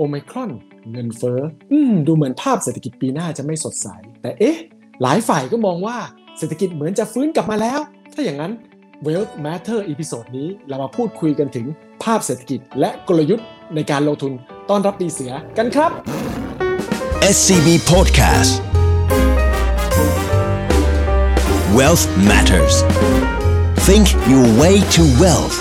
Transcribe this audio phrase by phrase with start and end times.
[0.00, 0.50] โอไมครอน
[0.92, 1.40] เงินเฟ้อ
[1.72, 3.88] อืมดูเหมือนภาพเศรษฐกิจปีหน้าจะไม่สดใส
[4.22, 4.56] แต่เอ๊ะ
[5.02, 5.96] หลายฝ่ายก็มองว่า
[6.38, 7.80] เศรษฐกิจเหมือนจะฟื้นกลับมาแล้ว
[8.14, 8.52] ถ้าอย่างนั้น
[9.06, 11.66] Wealth Matter episode นี้เรามาพูดคุยกันถึง
[12.02, 14.32] ภาพเศรษฐกิจและกลยุทธ์ในการลงทุน
[14.70, 15.90] ต้อนรับปีเสือกันครับ
[17.34, 18.52] SCB Podcast
[21.76, 22.76] Wealth Matters
[23.86, 25.58] Think your way to wealth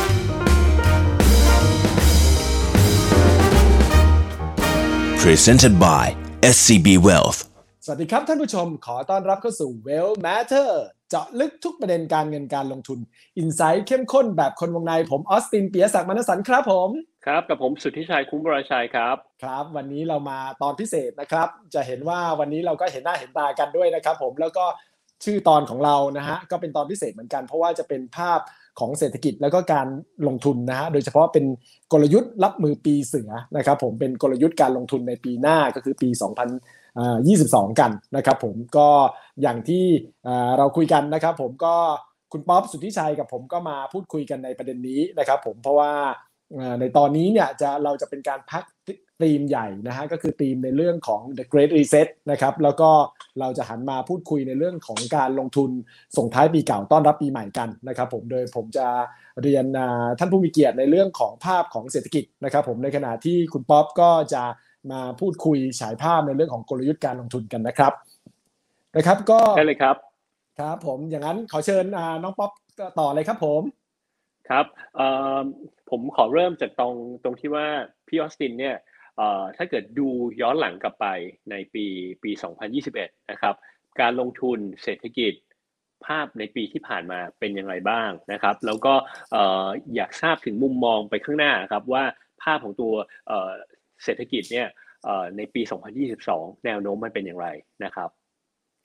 [5.25, 6.05] Presented by
[6.55, 7.39] SCB Wealth
[7.85, 10.69] สวัสดีครับท่านผู้ชมขอต้อนรับเข้าสู่ Well Matter
[11.09, 12.99] เจาะลึกทุกประเด็นการเงินการลงทุน
[13.37, 16.89] อินไซต์เข้มข้นแบบคนวงในผมออสตินเปียศักดิ์มนสันครับผม
[17.25, 24.65] ครับกับผมสุทธิชัยคุ้มบรชัยครับ ครับ วันนี้เรามาตอนพิเศษนะครับ จะเห็นว่าวันนี้เราก็เห็นหน้าเห็นตากันด้วยนะครับผมแล้วก็
[25.23, 28.39] ชื่อตอนของเรานะฮะก็เป็นตอนพิเศษเหมือนกัน เพราะว่าจะเป็นภาพ
[28.79, 29.87] ของเศรษฐกิจแล้วก็การ
[30.27, 31.45] ลงทุนนะฮะโดยเฉพาะเป็น
[31.91, 36.09] กลยุทธ์รับมือปีเสือนะครับผมเป็นกลยุทธ์การลงทุนในปีหน้าก็คือปี
[36.95, 38.89] 2022 กันนะครับผมก็
[39.41, 39.85] อย่างที่
[40.57, 41.75] เราคุยกันนะครับผมก็
[42.31, 45.91] คุณป๊อปสุทธิชัยกับผมก็มาพูดคุยกันในประเด็นนี้นะครับผมเพราะว่า
[46.79, 48.63] ในตอนนี้เนี่ยจะเราจะเป็นการพัก
[49.21, 52.89] ธีมใหญ่นะฮะก็คือธีมในเรื่องของ the great reset นะครับแล้วก็
[53.39, 55.69] เราจะหันมาพูดคุยในเรื่องของการลงทุน
[56.17, 58.87] ส่งท้ายปีเก่าต้อนรับปีใหม่กันนะครับผมโดยผมจะ
[59.41, 59.65] เรียน
[60.19, 64.43] ท่านผู้มีเกียรติในเรื่องของภาพของเศรษฐกิจนะครับผมในขณะที่คุณป๊อปก็จะ
[64.91, 67.93] มาพูดคุยฉายภาพในเรื่องของกลยุทธ์การลงทุนกันนะครับ
[68.95, 69.95] นะครับก็ได้เลยครับ
[70.59, 71.85] ครับผมอย่างนั้นขอเชิญ
[72.23, 72.51] น้องป๊อป
[72.99, 73.61] ต่อเลยครับผม
[74.49, 74.65] ครับ
[75.89, 77.67] ผมขอเริ่มจากตรงตรงที่ว่า
[78.07, 78.75] พี่ออสตินเนี่ย
[79.57, 80.07] ถ้าเกิดดู
[80.41, 81.07] ย้อนหลังกลับไป
[81.51, 81.85] ในปี
[82.23, 82.31] ปี
[82.81, 83.55] 2021 นะครับ
[84.01, 85.33] การลงทุนเศรษฐกิจ
[86.05, 88.93] ภาพในปีที่ผ่านมาเป็นอย่างไรบ้างนะครับ แล้วก็
[89.95, 92.03] อยากทราบถึงมุมมองไปข้างหน้าครับว่า
[92.43, 92.93] ภาพของตัว
[94.03, 94.67] เศรษฐกิจเนี่ย
[95.37, 95.61] ในปี
[96.13, 97.47] 2022 แนวโน้มมันเป็นอย่างไร
[97.83, 98.09] นะครับ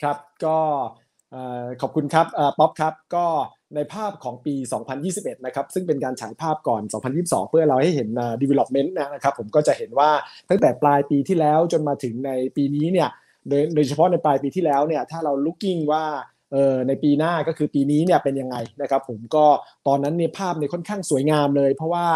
[0.02, 0.58] ครับก็
[1.80, 2.26] ขอบคุณครับ
[2.58, 3.26] ป๊อปครับก็
[3.76, 4.54] ในภาพของปี
[5.00, 6.82] 2021 นะครับ ซึ่งเป็นการฉายภาพก่อน
[7.16, 8.08] 2022 เพื่อเราให้เห็น
[8.42, 10.10] development นะครับ ผมก็จะเห็นว่า
[10.50, 13.08] ตั้งแต่ปลายปีที่แล้วจนมาถึงในปีนี้เนี่ย
[13.48, 16.04] โดยโดยเฉพาะในปลายปีที่แล้วเนี่ย ถ้าเรา looking ว่า
[16.52, 19.44] เออในปีหน้าก็คือปีนี้เนี่ยเป็นยังไงนะครับ ผมก็
[19.86, 22.06] ตอนนั้นเนี่ยภาพเนี่ยค่อนข้างสวยงามเลย เพราะว่า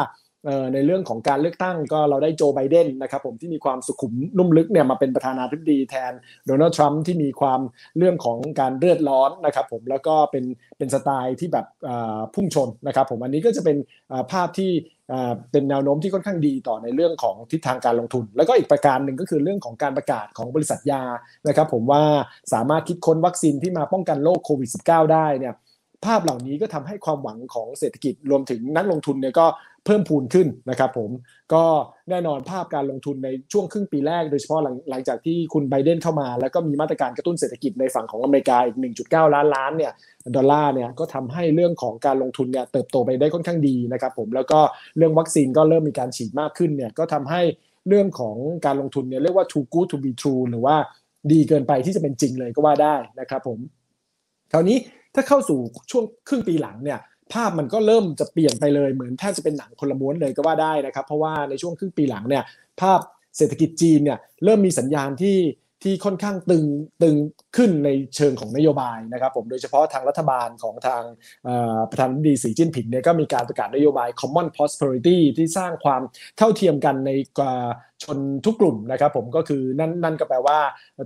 [0.74, 6.12] ในเรื่องของการเลือกตั้งก็เราได้โจไบเดนนะครับผมที่มีความสุขุมนุ่มลึกเนี่ยมาเป็นประธานาธิบดีแทน
[6.46, 7.60] โดนัลด์ทรัมป์ที่มีความ
[7.98, 10.44] เรื่องของการเลือดร้อนนะครับผมแล้วก็เป็น
[10.78, 11.66] เป็นสไตล์ที่แบบ
[12.34, 13.76] พุ่งชนนะครับผมอันนี้ก็จะเป็น
[14.32, 14.70] ภาพที่
[15.50, 21.02] เป็นแนวโน้มที่ค่อนข้างดีต่อในเรื่องของทิศทางการลงทุน แล้วก็อีกประการหนึ่งก็คือเรื่องของการประกาศของบริษัทยา
[21.48, 22.02] นะครับผมว่า
[22.52, 25.54] สามารถคิดค้นวัคซีนที่มาป้องกันโรคโควิด -19 ได้เนี่ย
[26.06, 29.46] ภาพเหล่านี้ก็ทำให้ความหวังของเศรษฐกิจรวมถึงนักลงทุนเนี่ยก็
[29.84, 31.10] เพิ่มพูนขึ้นนะครับผม
[31.54, 31.64] ก็
[32.10, 38.76] แน่นอนภาพการลงทุนในช่วงครึ่งปีแรก โดยเฉพาะหลังหลังจากที่คุณไบเดนเข้ามา แล้วก็มีมาตรการกระตุ้นเศรษฐกิจในฝั่งของอเมริกาอีก
[39.06, 39.92] 1.9 ล้านล้านเนี่ย
[40.36, 44.60] ดอลลาร์เนี่ยก็ทำให้เรื่องของการลงทุนเนี่ยเติบโตไปได้ค่อนข้างดีนะครับผมแล้วก็
[44.96, 47.40] เรื่องวัคซีนก็เริ่มมีการฉีดมากขึ้นเนี่ยก็ทำให้
[47.88, 48.36] เรื่องของ
[48.66, 50.76] การลงทุนเนี่ยเรียกว่า too good to be true หรือว่า
[51.32, 53.58] ดีเกินไปที่จะเป็นจริงเลยก็ว่าได้นะครับผม
[54.52, 54.78] คราวนี้
[55.18, 55.58] ถ้าเข้าสู่
[55.90, 56.98] ช่วงครึ่งปีหลังเนี่ย
[57.32, 62.44] ภาพมันก็เริ่มจะเปลี่ยนไปเลยเหมือนแทบจะเป็นหนังคนละม้วนเลยก็ว่าได้นะครับ เพราะว่าในช่วงครึ่งปีหลังเนี่ย
[62.80, 63.00] ภาพ
[63.36, 65.36] เศรษฐกิจจีนเนี่ยเริ่มมีสัญญาณที่
[65.82, 66.64] ที่ค่อนข้างตึง
[67.02, 67.16] ตึง
[67.56, 71.02] ขึ้นในเชิงของนโยบายนะครับผมโดยเฉพาะทางรัฐบาลของทาง
[71.90, 76.02] ประธานาธิบดีสีจิ้นผิงเนี่ยก็มีการประกาศนโยบาย common prosperity ที่สร้างความ
[76.38, 77.10] เท่าเทียมกันใน
[78.04, 80.58] ชนทุกกลุ่มนะครับผมก็คือนั่นนั่นก็แปลว่า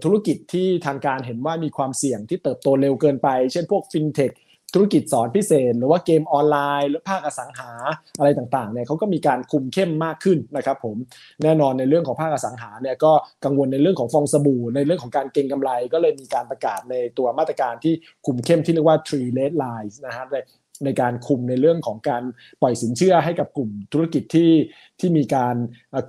[0.05, 4.33] ธุรกิจที่ทางการเห็นว่ามีความเสี่ยงที่เติบโตเร็วเกินไป เช่นพวกฟินเทค
[4.75, 7.71] ธุรกิจสอนพิเศษ หรือว่าเกมออนไลน์ หรือภาคอสังหา
[8.19, 10.97] อะไรต่างๆเนี่ยเขาก็มีการคุมเข้มมากขึ้นนะครับผม
[11.43, 13.13] แน่นอนในเรื่องของภาคอสังหาเนี่ยก็
[13.45, 17.95] กังวลในเรื่องของฟองสบู่ ในเรื่องของการเก็งกำไร ก็เลยมีการประกาศในตัวมาตรการที่
[18.27, 20.37] คุมเข้มที่เรียกว่า three red lines นะฮะใน
[20.85, 22.23] ในการคุมในเรื่องของการ
[22.63, 24.53] ปล่อยสินเชื่อให้กับกลุ่มธุรกิจที่
[25.01, 25.57] ที่มีการ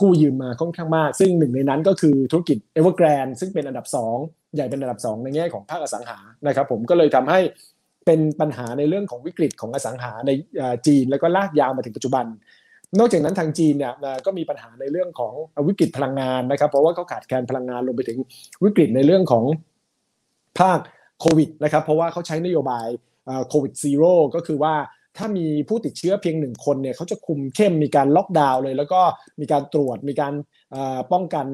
[0.02, 3.86] กู้ยืมมาค่อนข้างมาก ซึ่งหนึ่งในนั้นก็คือธุรกิจ Evergrande ซึ่งเป็นอันดับ
[4.20, 7.40] 2 ใหญ่เป็นอันดับ 2 ในแง่ของภาคอสังหานะครับผมก็เลยทำให้
[8.06, 10.32] เป็นปัญหาในเรื่องของวิกฤตของอสังหาใน
[10.88, 12.26] จีนแล้วก็ลากยาวมาถึงปัจจุบัน
[13.00, 13.94] นอกจากนั้นทางจีนเนี่ย
[14.26, 15.34] ก็มีปัญหาในเรื่องของ
[15.68, 18.20] วิกฤตพลังงานนะครับ เพราะว่าเขาขาดแคลนพลังงานรวมไปถึง
[18.64, 19.44] วิกฤตในเรื่องของ
[20.60, 20.80] ภาค
[21.20, 22.88] โควิดนะครับเพราะว่าเขาใช้นโยบาย
[23.50, 24.76] โควิดซีโร่ก็คือว่า
[25.18, 29.02] ถ้ามีผู้ติดเชื้อเพียงหนึ่งคนเนี่ยเขาจะคุมเข้มมีการล็อกดาวน์เลย แล้วก็
[29.40, 30.34] มีการตรวจมีการ
[31.12, 31.46] ป้องกัน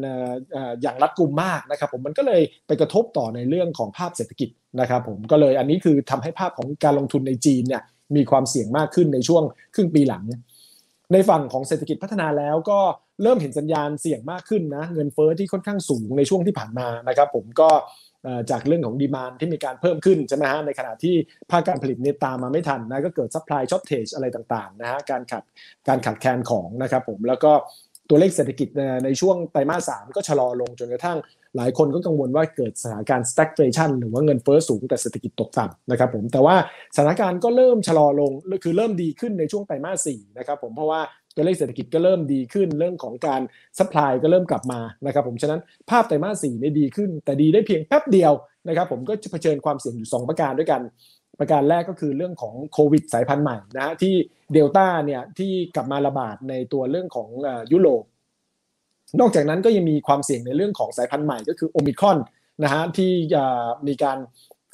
[0.81, 4.49] อย่างรัดกุมมากนะครับผมมันก็เลยไปกระทบต่อในเรื่องของภาพเศรษฐกิจ
[4.79, 7.81] นะครับผมก็เลยอันนี้คือทำให้ภาพของการลงทุนในจีนเนี่ย
[8.15, 9.43] มีความเสี่ยงมากขึ้นในช่วง
[9.75, 10.23] ครึ่งปีหลัง
[11.13, 12.79] ในฝั่งของเศรษฐกิจพัฒนาแล้วก็
[13.23, 17.69] เริ่มเห็นสัญญาณเสี่ยงมากขึ้นนะเงินเฟ้อที่ค่อนข้างสูงในช่วงที่ผ่านมานะครับผมก็
[18.51, 21.15] จากเรื่องของ demand ที่มีการเพิ่มขึ้นใช่ไหมฮะในขณะที่
[21.51, 25.43] ภาคการผลิตเนี่ยตามมาไม่ทันนะก็เกิด supply shortage อะไรต่างๆนะฮะการขาด
[25.87, 27.51] การขาดแคลนของนะครับผมแล้วก็
[28.09, 28.67] ตัวเลขเศรษฐกิจ
[29.05, 31.17] ในช่วงไตรมาสสามก็ชะลอลงจนกระทั่ง
[31.55, 36.55] หลายคนก็กังวลว่าเกิดสถานการณ์ stagflation หรือว่าเงินเฟ้อสูงแต่เศรษฐกิจตกต่ำนะครับผมแต่ว่า
[36.95, 38.31] สถานการณ์ก็เริ่มชะลอลง
[38.63, 41.01] คือเริ่มดีขึ้นในช่วงไตรมาสสี่นะครับผมเพราะว่า
[41.35, 43.41] ตัวเลขเศรษฐกิจก็เริ่มดีขึ้นเรื่องของการ
[43.77, 48.33] supply ก็เริ่มกลับมานะครับผมฉะนั้นภาพไตรมาสสี่ได้ดีขึ้น แต่ดีได้เพียงแป๊บเดียว
[48.67, 50.81] นะครับผมก็จะเผชิญความเสี่ยงอยู่ 2 ประการด้วยกัน
[51.39, 54.13] ประการแรกก็คือเรื่องของโควิดสายพันธุ์ใหม่นะฮะที่
[54.53, 57.29] เดลต้าเนี่ยที่กลับมาระบาดในตัวเรื่องของ
[57.71, 58.03] ยุโรป
[59.19, 62.17] นอกจากนั้นก็ยังมีความเสี่ยงในเรื่องของสายพันธุ์ใหม่ก็คือโอมิครอน
[62.63, 63.11] นะฮะที่
[63.87, 64.17] มีการ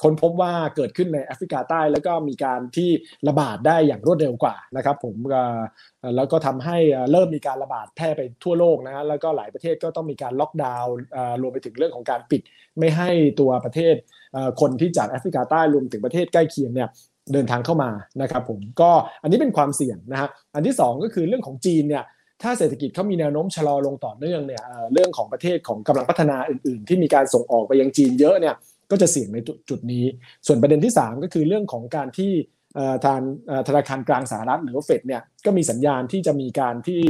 [0.02, 2.90] ค้นพบว่าเกิดขึ้นในแอฟริกาใต้ แล้วก็มีการที่
[3.28, 5.16] ระบาดได้อย่างรวดเร็วกว่านะครับผม
[6.16, 6.78] แล้วก็ทำให้
[7.12, 10.94] เริ่มมีการระบาดแพร่ไปทั่วโลกนะฮะแล้วก็หลายประเทศก็ต้องมีการล็อกดาวน์
[11.42, 12.42] รวมไปถึงเรื่องของการปิด
[12.78, 13.10] ไม่ให้
[13.40, 13.94] ตัวประเทศ
[14.60, 16.88] คนที่จากแอฟริกาใต้รวมถึงประเทศใกล้เคียงเนี่ย
[17.32, 17.90] เดินทางเข้ามา
[18.22, 18.90] นะครับผมก็
[19.22, 22.04] อันนี้เป็นความเสี่ยงนะฮะอันที่ 2 ก็คือเรื่องของจีนเนี่ย
[22.42, 24.62] ถ้าเศรษฐกิจเขามีแนวโน้มชะลอลงต่อเนื่องเนี่ย
[24.92, 28.54] เรื่องของประเทศของกำลังพัฒนาอื่น ๆ ที่มีการส่งออกไปยังจีนเยอะเนี่ย
[28.90, 29.38] ก็จะเสี่ยงใน
[29.70, 30.04] จุดนี้
[30.46, 32.32] ส่วนประเด็นที่ 3 ก็คือเรื่องของการที่
[33.06, 33.20] ทาง
[33.68, 37.00] ธนาคารกลางสหรัฐหรือเฟดเนี่ยก็มีสัญญาณที่จะมีการที่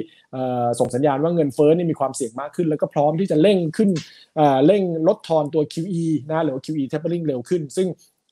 [0.81, 3.91] ส่งสัญญาณว่าเงินเฟ้อนี่มีความเสี่ยงมากขึ้น แล้วก็พร้อมที่จะเร่งขึ้น
[4.67, 7.89] เร่งลดทอนตัว QE นะหรือว่า QE tapering เร็วขึ้น ซึ่ง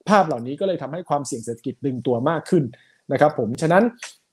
[0.09, 2.65] ภาพเหล่านี้ก็เลยทำให้ความเสี่ยงเศรษฐกิจดึงตัวมากขึ้น
[3.13, 3.85] นะครับผมฉะนั้น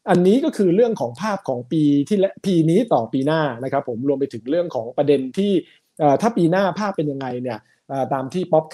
[0.10, 5.52] อันนี้ก็คือเรื่องของภาพของปีที่และปีนี้ต่อปีหน้านะครับผมรวมไปถึงเรื่องของประเด็นที่
[6.22, 7.60] ถ้าปีหน้าภาพเป็นยังไงเนี่ย
[8.14, 8.66] ตามที่ป๊อป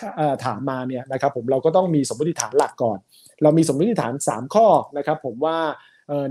[0.46, 2.98] ถามมาเนี่ยนะครับผมเราก็ต้องมีสมมติฐานหลักก่อน
[3.44, 4.68] เรามีสมมติฐาน 3 ข้อ
[4.98, 5.58] นะครับผมว่า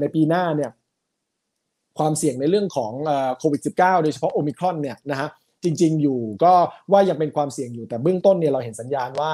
[0.00, 0.71] ในปีหน้าเนี่ย
[1.99, 2.93] ความเสี่ยงในเรื่องของ
[3.38, 5.29] โควิด -19 โดยเฉพาะโอมิครอนเนี่ยนะฮะ
[5.65, 6.53] จริงๆอยู่ก็
[6.93, 9.32] ว่ายังเป็นความเสี่ยงอยู่แต่เบื้องต้นเนี่ยเราเห็นสัญญาณว่า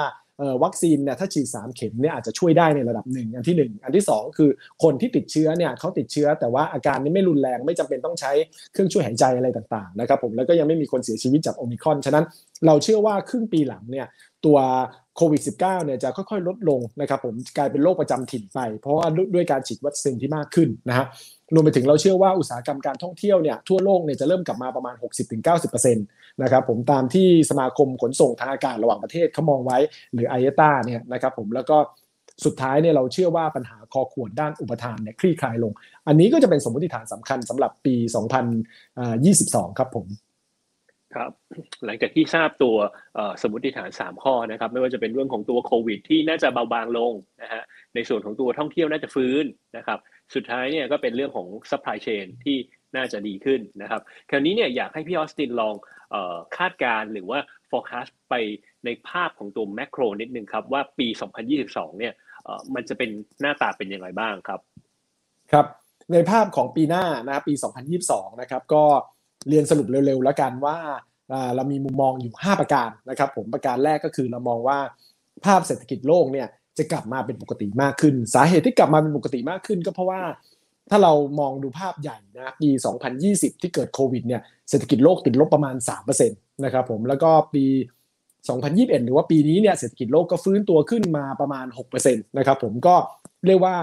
[0.65, 4.51] วัคซีนเนี่ยถ้าฉีด 3 เข็มเนี่ยอาจจะช่วยได้ในระดับหนึ่งอันที่ 1 อันที่ 2 คือ
[4.83, 8.33] คนที่ติดเชื้อเนี่ยเขาติดเชื้อ แต่ว่าอาการนี้ไม่รุนแรงไม่จำเป็นต้องใช้
[8.73, 12.25] เครื่องช่วยหายใจอะไรต่างๆนะครับผมแล้วก็ยังไม่มีคนเสียชีวิตจากโอมิครอนฉะนั้น
[12.67, 14.07] เราเชื่อว่าครึ่งปีหลังเนี่ย
[14.45, 14.59] ตัว
[15.17, 21.07] โควิด -19 เนี่ยจะค่อยๆ ลดลงนะครับผมกลายเป็นโรคประจำถิ่นไป เพราะว่าด้วยการฉีดวัคซีนที่มากขึ้นนะฮะ
[21.55, 24.95] รวมไปถึงเราเชื่อว่าอุตสาหกรรมการท่องเที่ยวเนี่ยทั่วโลกเนี่ยจะเริ่มกลับมาประมาณ
[25.45, 29.79] 60-90%นะครับผมตามที่สมาคมขนส่งทางอากาศระหว่างประเทศเขามองไว้
[30.13, 31.77] หรือไอเอต้าเนี่ยนะครับผมแล้วก็
[32.45, 35.73] สุดท้ายเนี่ยเราเชื่อว่าปัญหาคอขวดด้านอุปทานเนี่ยคลี่คลายลง
[36.07, 37.95] อันนี้ก็จะเป็นสมมติฐานสำคัญสำหรับปี
[38.87, 40.07] 2022 ครับผม
[41.17, 41.31] ครับ
[41.85, 42.77] หลังจากที่ทราบตัว
[43.43, 47.13] สมมติฐาน 3 ข้อนะครับไม่ว่าจะเป็นเรื่องของตัวโควิด ที่น่าจะเบาบางลง
[47.43, 47.63] นะฮะ
[47.95, 49.45] ในส่วนของตัวท่องเที่ยวน่าจะฟื้น
[49.77, 49.99] นะครับ
[50.35, 52.57] สุดท้ายเนี่ยก็เป็นเรื่องของ supply chain ที่
[52.97, 55.75] น่าจะดีขึ้นนะครับคราวนี้เนี่ยอยากให้พี่ออสตินลอง
[56.57, 57.39] คาดการหรือว่า
[57.71, 58.35] forecast ไป
[58.85, 61.07] ในภาพของตัวแมกโรนิดนึงครับว่าปี
[61.53, 62.15] 2022 เนี่ย
[62.75, 63.11] มันจะเป็น
[63.41, 64.61] หน้าตาเป็นยังไงบ้างครับ
[65.53, 65.67] ครับ
[66.13, 67.55] ในภาพของปีหน้านะปี
[67.99, 68.85] 2022 นะครับก็
[69.49, 70.77] เรียนสรุปเร็วๆแล้วกันว่า
[71.57, 74.79] เรามีมุมมองอยู่ 5 ประการนะครับผมประการแรกก็คือเรามองว่า
[75.45, 76.49] ภาพเศรษฐกิจโลกเนี่ย
[76.79, 80.23] จะกลับมาเป็นปกติมากขึ้น สาเหตุที่กลับมาเป็นปกติมากขึ้น ก็เพราะว่า
[80.91, 82.69] ถ้าเรามองดูภาพใหญ่นะปี
[83.15, 87.65] 2020 ที่เกิดโควิดเนี่ยเศรษฐกิจโลกติดลบประมาณ3%นะครับผมแล้วก็ปี
[88.37, 92.95] 2021 หรือว่าปีนี้เนี่ยเศรษฐกิจโลกก็ฟื้นตัวขึ้นมาประมาณ6%นะครับผมก็
[93.47, 93.77] เรียกว่า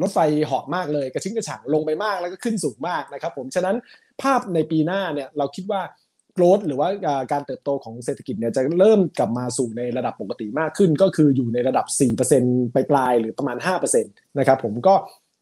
[0.00, 3.76] รถไฟเหาะมากเลยกระชิ้นกระฉ่งลงไปมากแล้วก็ขึ้นสูงมากนะครับผมฉะนั้น
[4.22, 5.82] ภาพในปีหน้าเนี่ยเราคิดว่า
[6.34, 6.88] โกรดหรือว่า
[7.32, 11.86] การเติบโตของเศรษฐกิจเนี่ยจะเริ่มกลับมาสู่ในระดับปกติมากขึ้น ก็คืออยู่ในระดับ
[12.30, 14.94] 4%ไปปลายหรือประมาณ 5%นะครับผมก็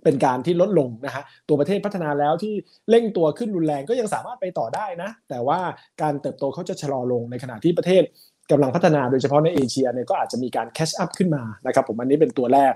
[0.05, 2.55] เป็นการที่ลดลงนะฮะตัวประเทศพัฒนาแล้วที่
[2.91, 5.59] เร่งตัวขึ้นรุนแรงก็ยังสามารถไปต่อได้นะ แต่ว่า
[6.03, 8.03] การเติบโตเขาจะชะลอลงในขณะที่ประเทศ
[8.51, 12.75] กำลังพัฒนาโดยเฉพาะในเอเชียเนี่ยก็อาจจะมีการแคชอัพขึ้นมานะครับผมอันนี้เป็นตัวแรก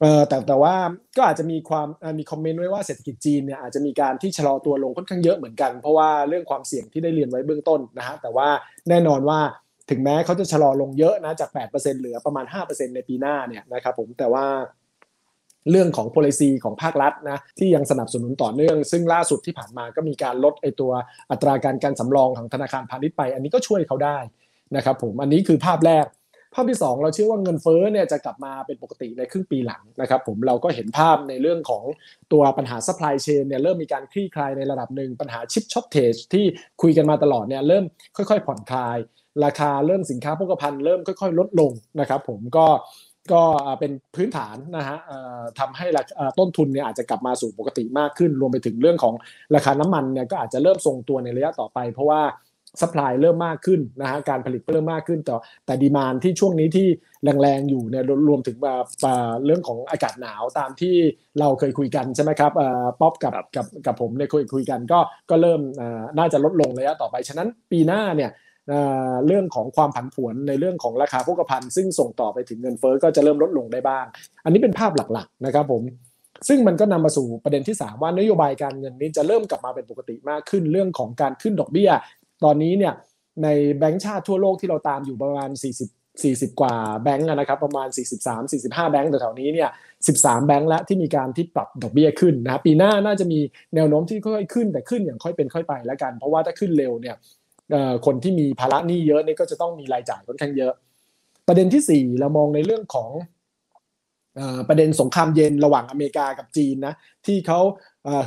[0.00, 0.74] เออแต่แต่ว่า
[1.16, 1.86] ก็อาจจะมีความ
[2.18, 8.48] มีคอมเมนต์ไว้ว่าเศรษฐกิจจีนเนี่ยอาจจะมีการที่ชะลอตัวลงค่อนข้างเยอะเหมือนกัน เพราะว่าเรื่องความเสี่ยงที่ได้เรียนไว้เบื้องต้นนะฮะแต่ว่า
[8.88, 9.40] แน่นอนว่า
[9.90, 14.46] ถึงแม้เขาจะชะลอลงเยอะนะจาก 8%เหลือประมาณ 5%ในปีหน้าเนี่ยนะครับผมแต่ว่า
[15.70, 20.92] เรื่องของ policy ของภาครัฐนะที่ยังสนับสนุนต่อเนื่อง ซึ่งล่าสุดที่ผ่านมาก็มีการลดไอตัว
[21.30, 24.18] อัตราการการสำรองของธนาคารพาณิชย์ไป อันนี้ก็ช่วยเขาได้
[24.76, 26.04] นะครับผมอันนี้คือภาพแรก
[26.56, 31.84] ภาพที่ 2 เราเชื่อว่าเงินเฟ้อเนี่ยจะกลับมาเป็นปกติในครึ่งปีหลังนะครับผมเราก็เห็นภาพในเรื่องของ
[32.32, 36.44] ตัวปัญหา supply chain เนี่ยเริ่มมีการคลี่คลายในระดับหนึ่งปัญหาชิปช็อตเทจที่
[36.82, 37.84] คุยกันมาตลอดเนี่ยเริ่ม
[38.16, 38.96] ค่อย ๆ ผ่อนคลาย
[39.44, 42.66] ราคาเริ่มสินค้าโภคภัณฑ์เริ่มค่อย ๆ ลดลงนะครับผมก็
[43.32, 43.42] ก็
[43.80, 44.98] เป็นพื้นฐานนะฮะ
[45.58, 45.86] ทำให้
[46.38, 49.14] ต้นทุนเนี่ยอาจจะกลับมาสู่ปกติมากขึ้น รวมไปถึงเรื่องของ
[49.54, 52.20] ราคาน้ำมันเนี่ยก็อาจจะเริ่มทรงตัวในระยะต่อไป เพราะว่า
[52.80, 55.34] สป라이เริ่มมากขึ้นนะฮะการผลิตเริ่มมากขึ้นแต่
[55.66, 56.86] แต่ดีมานที่ช่วงนี้ที่
[57.42, 58.56] แรงๆอยู่เนี่ยรวมถึง
[59.44, 60.94] เรื่องของอากาศหนาวตามที่
[61.40, 62.52] เราเคยคุยกันใช่ไหมครับ
[63.00, 64.98] ป๊อปกับกับกับผมเนี่ยคุยคุยกันก็
[65.30, 65.60] ก็เริ่ม
[66.18, 68.32] น่าจะลดลงระยะต่อไป ฉะนั้นปีหน้าเนี่ย
[69.26, 74.04] เรื่องของความผันผวนในเรื่องของราคาพกพันซึ่งส่งต่อไปถึงเงินเฟ้อก็จะเริ่มลดลงได้บ้าง
[74.44, 75.82] อันนี้เป็นภาพหลักๆนะครับผม
[76.48, 81.90] ซึ่งมันก็นำมาสู่ประเด็นที่ 3 ว่านโยบายการเงินนี้จะเริ่มกลับมาเป็นปกติมากขึ้นเรื่องของการขึ้นดอกเบี้ย
[82.44, 82.94] ตอนนี้เนี่ย
[83.42, 89.70] ในแบงก์ชาติทั่วโลกที่เราตามอยู่ประมาณ 40 40 กว่าแบงก์นะครับประมาณ 43 45 แบงก์แถวๆนี้เนี่ย
[90.08, 93.38] 13 แบงก์แล้วที่มีการที่ปรับดอกเบี้ยขึ้นนะปีหน้าน่าจะมี
[93.74, 97.16] แนวโน้มที่ค่อยๆขึ้นแต่ขึ้นอย่างค่อยเป็นค่อยไปแล้วกัน เพราะว่าถ้าขึ้นเร็วเนี่ย
[98.06, 100.72] คนที่มีภาระหนี้เยอะนี่ก็จะต้องมีรายจ่ายค่อนข้างเยอะ
[101.48, 103.10] ประเด็นที่ 4 เรามองในเรื่องของ
[104.68, 106.94] ประเด็นสงครามเย็นระหว่างอเมริกากับจีนนะ
[107.26, 107.60] ที่เขา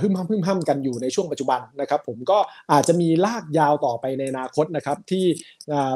[0.01, 2.37] หึ่มห้ำหึ่มห้ำกันอยู่ในช่วงปัจจุบันนะครับผมก็
[2.71, 5.25] อาจจะมีลากยาวต่อไปในอนาคตนะครับที่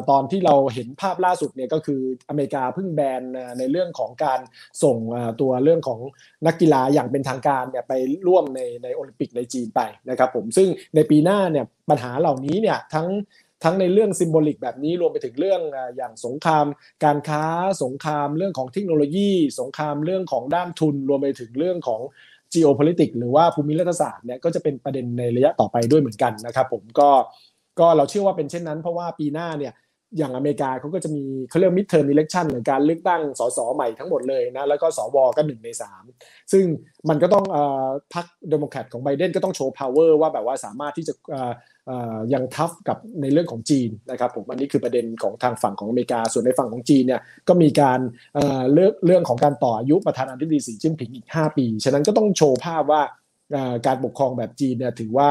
[0.09, 3.21] ตอนที่เราเห็นภาพล่าสุดเนี่ยก็คืออเมริกาเพิ่งแบน
[3.59, 4.39] ในเรื่องของการ
[4.83, 4.97] ส่ง
[5.41, 5.99] ตัวเรื่องของ
[6.47, 7.93] นักกีฬาอย่างเป็นทางการเนี่ยไป
[8.27, 13.07] ร่วมในในโอลิมปิกในจีนไปนะครับผมซึ่งในปีหน้าเนี่ยปัญหาเหล่านี้เนี่ยทั้ง
[13.63, 15.61] ทั้งในเรื่องซิมโบลิกแบบนี้รวมไปถึงเรื่อง
[15.97, 16.65] อย่างสงคราม
[17.05, 17.43] การค้า
[17.83, 22.01] สงครามเรื่องของเทคโนโลยี สงครามเรื่องของด้านทุน รวมไปถึงเรื่องของ
[22.53, 27.09] geopolitics หรือว่าภูมิรัฐศาสตร์เนี่ยก็จะเป็นประเด็นในระยะต่อไปด้วยเหมือนกันนะครับผมก็
[27.79, 29.73] ก็เราเชื่อว่าเป็นเช่นนั้น เพราะว่าปีหน้าเนี่ย
[30.17, 36.03] อย่างอเมริกาเขาก็จะมีเขาเรียก midterm election หรือการเลือกตั้งสสใหม่ทั้งหมดเลยนะแล้วก็สวก็หนึ่งในสาม
[36.51, 36.63] ซึ่ง
[37.09, 37.45] มันก็ต้อง
[38.13, 41.13] พรรคเดโมแครตของไบเดนก็ต้องโชว์ power ว่าแบบว่าสามารถที่จะ
[42.33, 47.99] ยัง tough กับในเรื่องของจีนนะครับผมอันนี้คือประเด็นของทางฝั่งของอเมริกา ส่วนในฝั่งของจีนเนี่ยก็มีการ
[48.73, 53.03] เลือกเรื่องของการต่ออายุประธานาธิบดีสีจิ้นผิงอีก 5 ปี ฉะนั้นก็ต้องโชว์ภาพว่า
[53.87, 55.29] การปกครองแบบจีนเนี่ยถือว่า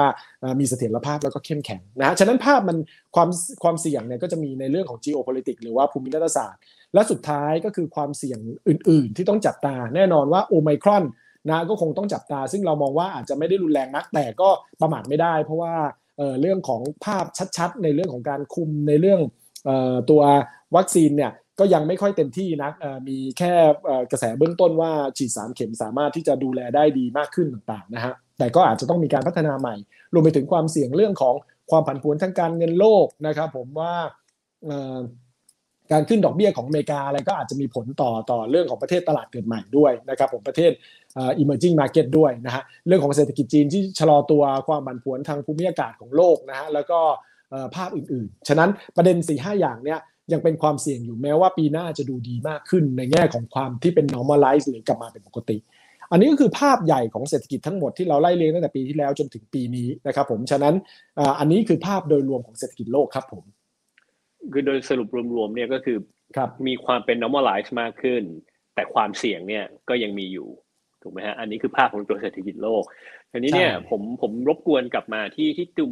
[0.60, 2.78] มีเสถียรภาพแล้วก็เข้มแข็งนะฮะฉะนั้นภาพมัน
[3.14, 3.28] ความ
[3.62, 6.60] ความเสี่ยงเนี่ยก็จะมีในเรื่องของ geopolitics หรือว่าภูมิรัฐศาสตร์
[6.94, 11.04] และสุดท้ายก็คือความเสี่ยงอื่น ๆ ที่ต้องจับตา แน่นอนว่าโอไมครอน
[11.48, 14.48] นะก็คงต้องจับตา ซึ่งเรามองว่าอาจจะไม่ได้รุนแรงนักแต่ก็
[14.80, 15.74] ประมาทไม่ได้ เพราะว่า
[16.40, 17.24] เรื่องของภาพ
[17.56, 19.20] ชัดๆ ในเรื่องของการคุมในเรื่อง
[20.10, 20.22] ตัว
[20.76, 22.72] วัคซีนเนี่ยก็ยังไม่ค่อยเต็มที่นัก
[23.08, 23.52] มีแค่
[24.10, 29.74] กระแสเบื้องต้นว่าฉีดสามเข็มสามารถที่จะดูแลได้ดีมากขึ้นต่างๆนะฮะแต่ก็อาจจะต้องมีการพัฒนาใหม่
[30.12, 31.34] รวมไปถึงความเสี่ยงเรื่องของ
[31.70, 33.94] ความผันผวนทางการเงินโลกนะครับ ผมว่า
[35.92, 40.72] การขึ้นดอกเบี้ยของอเมริกาอะไรก็อาจจะมีผลต่อต่อเรื่องของประเทศตลาดเกิดใหม่ด้วยนะครับผมประเทศ
[41.42, 46.98] emerging market ด้วยนะฮะเรื่องของเศรษฐกิจจีนที่ชะลอตัวความผันผวนทางภูมิอากาศของโลกนะฮะแล้วก็
[47.74, 50.00] ภาพอื่นๆ ฉะนั้นประเด็น4ีหอย่างเนี้ย
[50.32, 55.56] ยังเป็นความเสี่ยงอยู่แม้ว่าปีหน้าจะดูดีมากขึ้นในแง่ของความที่เป็น normalize หรือกลับมาเป็นปกติ
[56.10, 60.74] อันนี้ก็คือภาพใหญ่ของเศรษฐกิจทั้งหมดที่เราไล่เรียงตั้งแต่ปีที่แล้วจนถึงปีนี้นะครับผม ฉะนั้น
[61.38, 63.44] อันนี้คือภาพโดยรวมของเศรษฐกิจโลกครับผม
[64.52, 65.98] คือโดยสรุปรวมๆเนี่ยก็คือ
[66.66, 68.22] มีความเป็น normalize มากขึ้น
[68.74, 70.48] แต่ความเสี่ยงเนี่ยก็ยังมีอยู่
[71.02, 72.82] ถูกไหมฮะอันนี้คือภาพของตัวเศรษฐกิจโลก
[73.32, 75.86] ทีนี้เนี่ยผมผมรบกวนกลับมาที่ที่ตู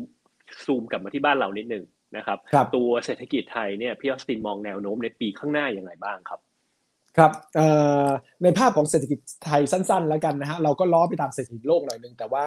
[0.65, 1.85] ซูมกลับมาที่บ้านเรานิดนึง
[2.17, 6.41] นะครับรบตัวเศรษฐกิจไทยเนี่ยพี่ออสตินมองแนวโน้มในปีข้างหน้าอย่างไรบ้างครับ
[7.17, 7.33] ครับ
[8.43, 12.47] ในภาพของเศรษฐกิจไทยสั้น ๆ แล้วกันนะฮะเราก็ล้อไปตามเศรษฐกิจโลกหน่อยนึงแต่ว่า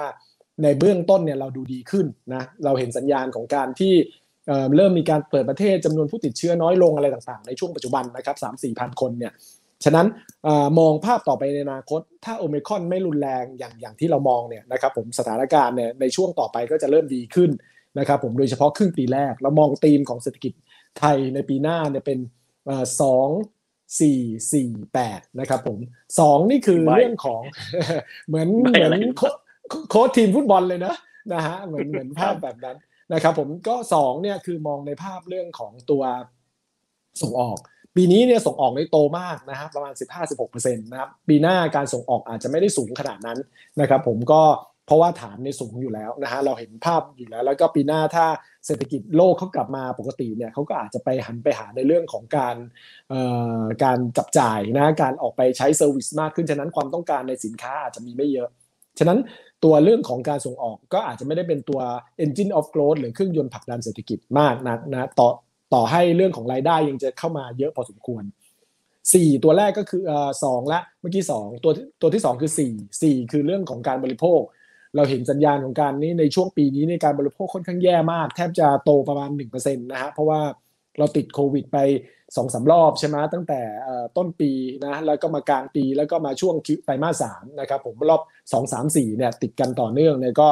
[0.63, 3.93] ในเบื้องต้นเนี่ยเราดูดีขึ้นนะเราเห็นสัญญาณของการที่
[4.75, 9.33] เริ่มมีการเปิดประเทศจำนวนผู้ติดเชื้อน้อยลงอะไรต่างๆ ในช่วงปัจจุบันนะครับสามสี่พันคนเนี่ย
[9.83, 10.07] ฉะนั้น
[10.47, 10.49] อ
[10.79, 17.51] มองภาพต่อไปในอนาคต ถ้าโอเมคอนไม่รุนแรงอย่างอย่างที่เรามองเนี่ยนะครับผมสถานการณ์เนี่ยในช่วงต่อไปก็จะเริ่มดีขึ้น
[17.99, 20.53] นะครับผมโดยเฉพาะครึ่งปีแรกเรามองธีมของเศรษฐกิจ
[20.99, 22.19] ไทยในปีหน้าเนี่ยเป็น
[23.01, 23.29] สอง
[23.99, 24.19] สี่
[24.53, 25.77] สี่แปดนะครับผม
[26.19, 27.41] สองนี่คือเรื่องของ
[28.27, 28.91] เหมือนเหมือน
[29.89, 30.95] โค้ชทีมฟุตบอลเลยนะ
[31.33, 32.77] นะฮะเหมือนเหมือนภาพแบบนั้น
[33.13, 36.03] นะครับผมก็สองเนี่ยคือมองในภาพเรื่องของตัว
[37.21, 37.57] ส่งออก
[37.95, 39.93] ปีนี้เนี่ยส่งออกในโตมากนะครับประมาณ
[40.33, 43.39] 15-16%นะครับปีหน้าการส่งออกอาจจะไม่ได้สูงขนาดนั้น
[43.81, 44.41] นะครับผมก็
[44.87, 48.25] เพราะว่าฐานในสูงอยู่แล้วนะฮะเราเห็นภาพอยู่แล้ว แล้วก็ปีหน้าถ้า
[48.65, 52.55] เศรษฐกิจโลกเขากลับมาปกติเนี่ยเขาก็อาจจะไปหันไปหาในเรื่องของการ
[53.83, 58.49] การจับจ่ายนะการออกไปใช้เซอร์วิสมากขึ้น ฉะนั้นความต้องการในสินค้าอาจจะมีไม่เยอะ
[58.99, 59.19] ฉะนั้น
[59.63, 61.81] ตัวเรื่องของการส่งออกก็อาจจะไม่ได้เป็นตัว
[62.25, 65.29] engine of growth หรือเครื่องยนต์ผลักดันเศรษฐกิจมากนักนะต่อ
[65.73, 68.23] ต่อให้เรื่องของรายได้ยังจะเข้ามาเยอะพอสมควร
[68.83, 70.01] 4 ตัวแรกก็คือ
[70.43, 74.41] สองละเมื่อกี้2ตัวตัวที่ 2 คือ 4 4 คือเรื่องของการบริโภค
[74.95, 80.41] เราเห็นสัญญาณของการนี้ในช่วงปีนี้ในการบริโภคค่อนข้างแย่มาก แทบจะโตประมาณ1%นะฮะเพราะว่า
[80.97, 81.77] เราติดโควิดไป
[82.35, 83.61] สองสารอบใช่ไหมตั้งแต่
[84.17, 84.51] ต้นปี
[84.85, 88.21] นะแล้วก็มากลางปีแล้วก็มาช่วงไตรมาสสามนะครับผมรอบ
[88.53, 90.47] สองสามสี่เนี่ยติดกันต่อเนื่องเนี่ยก็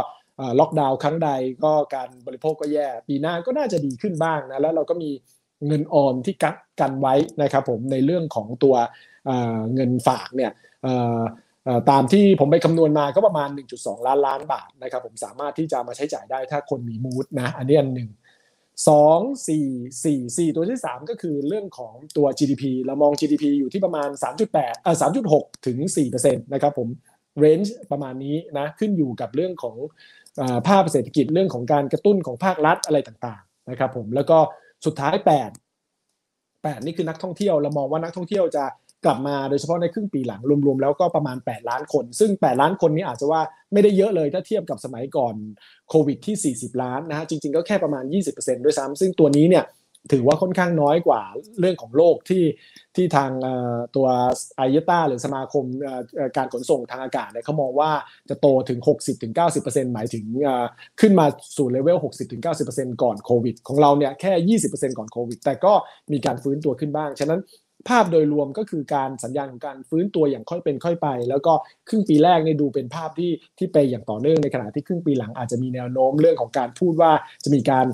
[0.60, 1.30] ล็อกดาวน์ครั้งใด
[1.64, 5.12] ก็การบริโภคก็แย่ ปีหน้าก็น่าจะดีขึ้นบ้างนะแล้วเราก็มี
[5.68, 8.76] เงินออมที่กักกันไว้นะครับผมในเรื่องของตัว
[9.74, 10.52] เงินฝากเนี่ย
[11.90, 18.10] ตามที่ผมไปคำนวณมาก็ประมาณ 1.2 ล้านล้านบาทนะครับผมสามารถที่จะมาใช้จ่ายได้ถ้าคนมีมูดนะอันนี้อันหนึ่ง
[18.90, 19.68] สองสี่
[20.06, 24.10] สี่สี่ตัวที่สามก็คือเรื่องของตัว GDP เรามอง GDP อยู่ที่ประมาณ
[24.42, 24.98] 3.8เอ่อ
[25.32, 25.78] 3.6 ถึง
[26.16, 26.88] 4%นะครับผม
[27.40, 29.76] เรนจ์ประมาณนี้นะขึ้นอยู่กับเรื่องของ
[30.68, 34.38] ภาพเศรษฐกิจเรื่องของการกระตุ้นของภาครัฐอะไรต่างๆนะครับผมแล้วก็
[34.86, 35.28] สุดท้าย 8
[36.64, 38.66] 8 นี่คือนักท่องเที่ยวเรามองว่านักท่องเที่ยวจะ
[39.06, 43.42] กลับมาโดยเฉพาะในครึ่งปีหลังรวมๆแล้วก็ประมาณ 8 ล้านคน ซึ่ง 8 ล้านคนนี้อาจจะว่า
[43.74, 45.36] ไม่ได้เยอะเลยถ้าเทียบกับสมัยก่อน
[45.90, 49.64] โควิดที่ 40 ล้านนะฮะจริงๆก็แค่ประมาณ 20%ด้วยซ้ำซึ่งตัวนี้เนี่ย
[50.12, 51.22] ถือว่าค่อนข้างน้อยกว่า
[51.60, 52.44] เรื่องของโลกที่
[52.96, 53.32] ที่ทาง
[53.96, 54.08] ตัว
[54.56, 55.64] ไอเยต้าหรือสมาคม
[56.38, 57.92] การขนส่งทางอากาศเนี่ยเขามองว่า
[58.30, 58.80] จะโตถึง
[59.36, 60.26] 60-90%หมายถึง
[61.02, 61.26] ขึ้นมา
[61.58, 61.98] สู่เลเวล
[62.50, 65.74] 60-90%ก่อนโควิด ของเราเนี่ยแค่ 20%ก่อนโควิด แต่ก็
[66.12, 67.40] มีการฟื้นตัวขึ้นบ้าง ฉะนั้น
[67.90, 71.54] ภาพโดยรวมก็คือการสัญญาณของการฟื้นตัวอย่างค่อยเป็นค่อยไป แล้วก็
[71.90, 77.12] ครึ่งปีแรกเนี่ยดูเป็นภาพที่ที่ไปอย่างต่อเนื่องในขณะที่ครึ่งปีหลังอาจจะมีแนวโน้มเรื่องของการพูดว่า
[77.44, 77.86] จะมีการ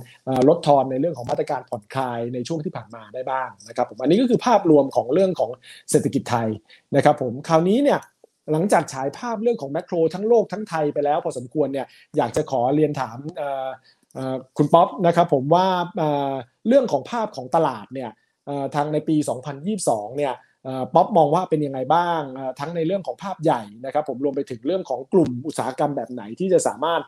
[0.48, 5.51] ลดทอนในเรื่องของมาตรการผ่อนคลายในช่วงที่ผ่านมาได้บ้างนะครับผมอันนี้ก็คือภาพรวมของเรื่องของ
[5.91, 6.48] เศรษฐกิจไทย
[6.96, 8.00] นะครับผมคราวนี้เนี่ย
[8.51, 13.17] หลังจากฉายภาพเรื่องของ macro ทั้งโลกทั้งไทยไปแล้วพอสมควรเนี่ยอยากจะขอเรียนถาม
[14.58, 15.65] คุณป๊อปนะครับผมว่า
[16.67, 18.10] เรื่องของภาพของตลาดเนี่ย
[18.75, 19.15] ทางในปี
[19.67, 20.33] 2022 เนี่ย
[20.95, 22.21] ป๊อปมองว่าเป็นยังไงบ้าง
[22.59, 27.01] ทั้งในเรื่องของภาพใหญ่นะครับผมรวมไปถึงเรื่องของกลุ่มอุตสาหกรรมแบบไหนที่จะสามารถ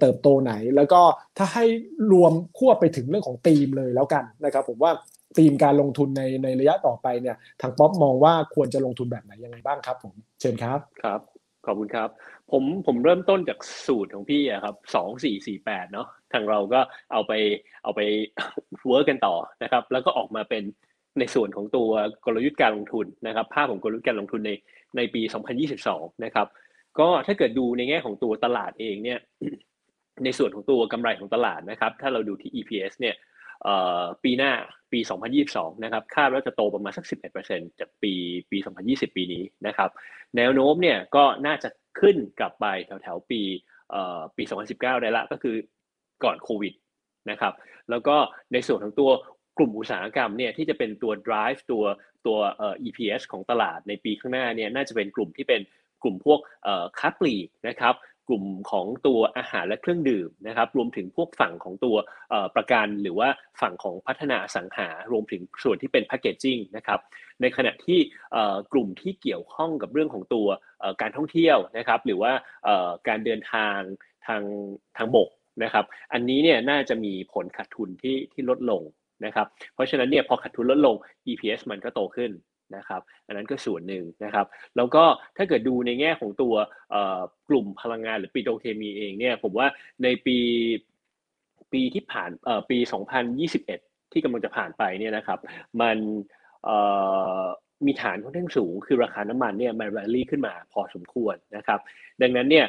[0.00, 1.02] เติบโตไหน แล้วก็
[1.38, 1.64] ถ้าให้
[2.12, 4.92] รวมควบไปถึงเรื่องของธีมเลยแล้วกันนะครับผมว่า
[5.38, 11.20] ธีมการลงทุนในในระยะต่อไปเนี่ยทางป๊อปมองว่าควรจะลงทุนแบบไหนยังไงบ้างครับผมเชิญครับครับ
[11.66, 12.08] ขอบคุณครับ
[12.52, 16.80] ผมผมเริ่มต้นจากสูตรของพี่อะครับสองสี่สี่แปดเนาะทางเราก็
[17.12, 17.32] เอาไป
[17.84, 18.00] เอาไป
[18.86, 20.62] เวิร์กกันต่อนะครับ แล้วก็ออกมาเป็น
[21.18, 21.90] ในส่วนของตัว
[22.24, 24.50] กลยุทธ์การลงทุนนะครับ ภาพของกลยุทธ์การลงทุนใน
[24.96, 25.22] ในปี
[25.72, 26.46] 2022 นะครับ
[26.98, 29.18] ก็ถ้าเกิดดูในแง่ของตัวตลาดเองเนี่ย
[30.24, 33.14] ในส่วนของตัวกำไรของตลาดนะครับ ถ้าเราดูที่ EPS เนี่ย
[34.24, 34.52] ปีหน้า
[34.92, 35.00] ปี
[35.42, 37.06] 2022 นะครับ คาดว่าจะโตประมาณสัก
[37.42, 38.12] 11%จากปี
[38.50, 39.90] ปี 2020 ปีนี้นะครับ
[40.36, 41.68] แนวโน้มเนี่ยก็น่าจะ
[42.00, 43.40] ขึ้นกลับไปแถวแถวปี
[44.36, 45.56] ปี 2019 ได้ละก็คือ
[46.24, 46.74] ก่อนโควิด
[47.30, 47.52] นะครับ
[47.90, 48.16] แล้วก็
[48.52, 49.10] ในส่วนของตัว
[49.58, 51.84] กลุ่มอุตสาหกรรมเนี่ยที่จะเป็นตัว drive ตัว
[52.26, 52.38] ตัว
[52.86, 55.60] EPS ของตลาดในปีข้างหน้าเนี่ยน่าจะเป็นกลุ่มที่เป็น
[56.02, 56.40] กลุ่มพวก
[56.98, 57.94] ค้าปลีกนะครับ
[58.28, 61.96] กลุ่มของตัวอาหารและเครื่องดื่มนะครับ รวมถึงพวกฝั่งของตัว
[62.56, 63.28] ประกันหรือว่า
[63.60, 67.00] ฝั่งของพัฒนาสังหารวมถึงส่วนที่เป็นแพคเกจจิ้งนะครับ
[67.40, 67.98] ในขณะที่
[68.72, 70.46] กลุ่มที่เกี่ยวข้องกับเรื่องของตัว
[71.00, 72.32] การท่องเที่ยวนะครับ หรือว่า
[73.08, 73.78] การเดินทาง
[74.26, 74.42] ทาง
[74.96, 75.28] ทางบก
[75.62, 78.82] นะครับ อันนี้เนี่ยน่าจะมีผลขาดทุนที่ที่ลดลง
[79.24, 80.94] นะครับ เพราะฉะนั้นเนี่ยพอขาดทุนลดลง
[81.26, 82.30] EPS มันก็โตขึ้น
[82.76, 84.46] นะครับอันนั้นก็ส่วนหนึ่งนะครับ
[84.76, 85.04] แล้วก็
[85.36, 86.54] ถ้าเกิดดูในแง่ของตัว
[87.48, 89.66] กลุ่มพลังงานหรือปิโตรเคมีเองเนี่ยผมว่า
[90.02, 90.38] ในปี
[91.72, 92.30] ปีที่ผ่าน
[92.70, 92.78] ปี
[93.44, 95.38] 2021 ที่กำลังจะผ่านไปเนี่ยนะครับ
[95.80, 95.96] มัน
[97.86, 101.80] มีฐานค่อนข้างสูง คือราคาน้ำมันเนี่ยมันแรลลี่ขึ้นมาพอสมควรนะครับ
[102.22, 102.66] ดังนั้นเนี่ย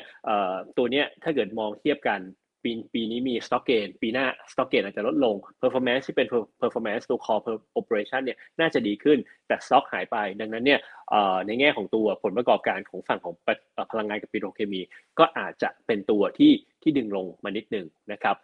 [0.78, 2.20] ตัวเนี้ยถ้าเกิดมองเทียบกัน
[2.64, 6.28] ปีปีนี้มี stock gain ปีหน้า stock gain อาจจะลดลง performance ที่เป็น
[6.62, 7.42] performance ตัว core
[7.80, 10.80] operation เนี่ยน่าจะดีขึ้นแต่ stock หายไป ดังนั้นเนี่ย
[11.48, 13.34] ในแง่ของตัวผลประกอบการของฝั่งของ
[13.92, 14.82] พลังงานกับปิโตรเคมี
[15.20, 18.36] ก็อาจจะเป็นตัวที่ที่ดึงลงมานิดหนึ่งนะครับ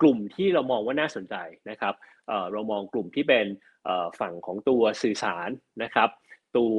[0.00, 1.34] กลุ่มที่เรามองว่าน่าสนใจ
[1.70, 1.94] นะครับ
[2.52, 3.46] เรามองกลุ่มที่เป็น
[4.20, 5.50] ฝั่งของตัวสื่อสาร
[5.82, 6.08] นะครับ
[6.56, 6.76] ตัว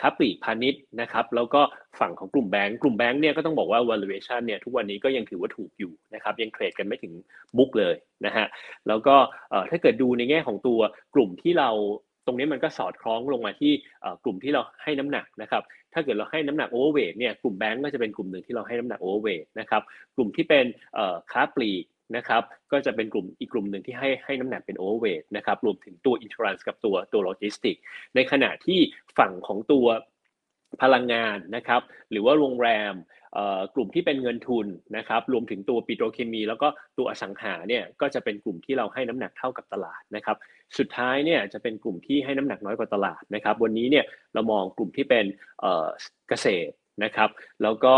[0.00, 1.60] ค้าปลีกพาณิชย์นะครับแล้วก็
[2.00, 7.12] ฝั่งของกลุ่มแบงก์กลุ่มแบงก์เนี่ยก็ต้องบอกว่า valuation เนี่ยทุกวันนี้ก็ยังถือว่าถูกอยู่นะครับยังเทรดกันไม่ถึง
[7.56, 7.94] บุ๊กเลย
[8.26, 8.46] นะฮะ
[8.88, 9.14] แล้วก็
[9.70, 10.80] ถ้าเกิดดูในแง่ของตัว
[11.14, 11.70] กลุ่มที่เรา
[12.26, 13.72] ตรงนี้มันก็สอดคล้องลงมาที่
[14.24, 19.82] กลุ่มที่เราให้น้ำหนักนะครับ ถ้าเกิดเราให้น้ำหนัก overweight เนี่ย กลุ่มแบงก์ก็จะเป็นกลุ่มหนึ่งที่เราให้น้ำหนัก overweight นะครับ
[20.16, 20.64] กลุ่มที่เป็น
[21.32, 21.84] ค้าปลีก
[22.16, 22.42] นะครับ
[22.72, 27.76] ก็จะเป็นกลุ่มอีกกลุ่มหนึ่งที่ให้ให้น้ำหนักเป็น overweight นะครับรวมถึงตัว insurance กับตัวตัวโลจิสติก
[28.14, 28.78] ในขณะที่
[29.18, 29.86] ฝั่งของตัว
[30.82, 32.94] พลังงานนะครับหรือว่าโรงแรม
[33.74, 34.66] กลุ่มที่เป็นเงินทุน
[34.96, 40.36] นะครับรวมถึงตัวปิโตรเคมี แล้วก็ตัวอสังหาเนี่ยก็จะเป็นกลุ่มที่เราให้น้ำหนักเท่ากับตลาดนะครับ
[40.78, 45.24] สุดท้ายเนี่ยจะเป็นกลุ่มที่ให้น้ำหนักน้อยกว่าตลาดนะครับวันนี้เนี่ยเรามองกลุ่มที่เป็น
[46.28, 47.30] เกษตรนะครับ
[47.62, 47.94] แล้วก็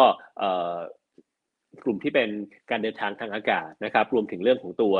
[1.84, 2.28] กลุ่มที่เป็น
[2.70, 4.94] การเดินทางทางอากาศนะครับ รวมถึงเรื่องของตัว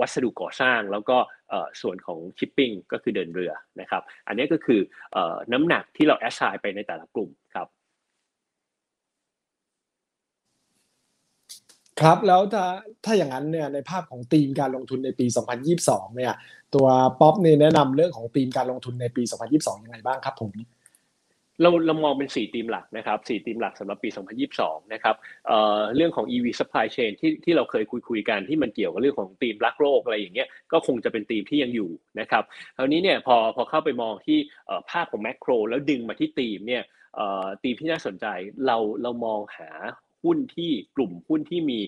[0.00, 1.16] วัสดุก่อสร้าง แล้วก็
[1.82, 4.80] ส่วนของชิปปิ้งก็คือเดินเรือนะครับ อันนี้ก็คือ
[5.52, 7.68] น้ำหนักที่เราแอสไซน์ไปในแต่ละกลุ่มครับ
[12.00, 12.64] ครับแล้วถ้า
[13.04, 15.26] ถ้าอย่างนั้นเนี่ยในภาพของธีมการลงทุนในปี
[15.70, 16.34] 2022 เนี่ย
[16.74, 16.86] ตัว
[17.20, 19.22] ป๊อปเนี่ยแนะนำเรื่องของธีมการลงทุนในปี
[19.54, 20.52] 2022 ยังไงบ้างครับผม
[21.62, 24.08] เราเรามองเป็น 4 ธีมหลักนะครับ4ธีมหลักสำหรับปี
[24.50, 25.16] 2022 นะครับ
[25.46, 31.90] เอ่อเรื่องของ EV supply chain ที่ที่เราเคยคุยคุยกันที่มันเกี่ยวกับเรื่องของธีมรักโลกอะไรอย่างเงี้ยก็คงจะเป็นธีมที่ยังอยู่
[32.20, 32.44] นะครับ
[32.76, 34.38] คราวนี้เนี่ยพอพอเข้าไปมองที่
[34.90, 36.82] ภาพของแมกโรแล้วดึงมาที่ธีมเนี่ย
[37.62, 38.26] ธีมที่น่าสนใจ
[38.66, 39.70] เราเรามองหา
[40.24, 41.78] หุ้นที่กลุ่มหุ้นที่มี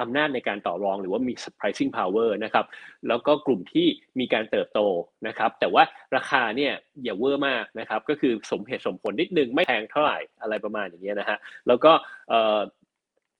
[0.00, 2.64] อำนาจในการต่อรองหรือว่ามี pricing power นะครับ
[3.08, 3.86] แล้วก็กลุ่มที่
[4.20, 4.80] มีการเติบโต
[5.26, 5.82] นะครับแต่ว่า
[6.16, 6.72] ราคาเนี่ย
[7.04, 11.92] อย่าเวอร์มากนะครับก็คือสมเหตุสมผลนิดนึงไม่แพงเท่าไหร่อะไรประมาณอย่างเงี้ยนะฮะแล้วก็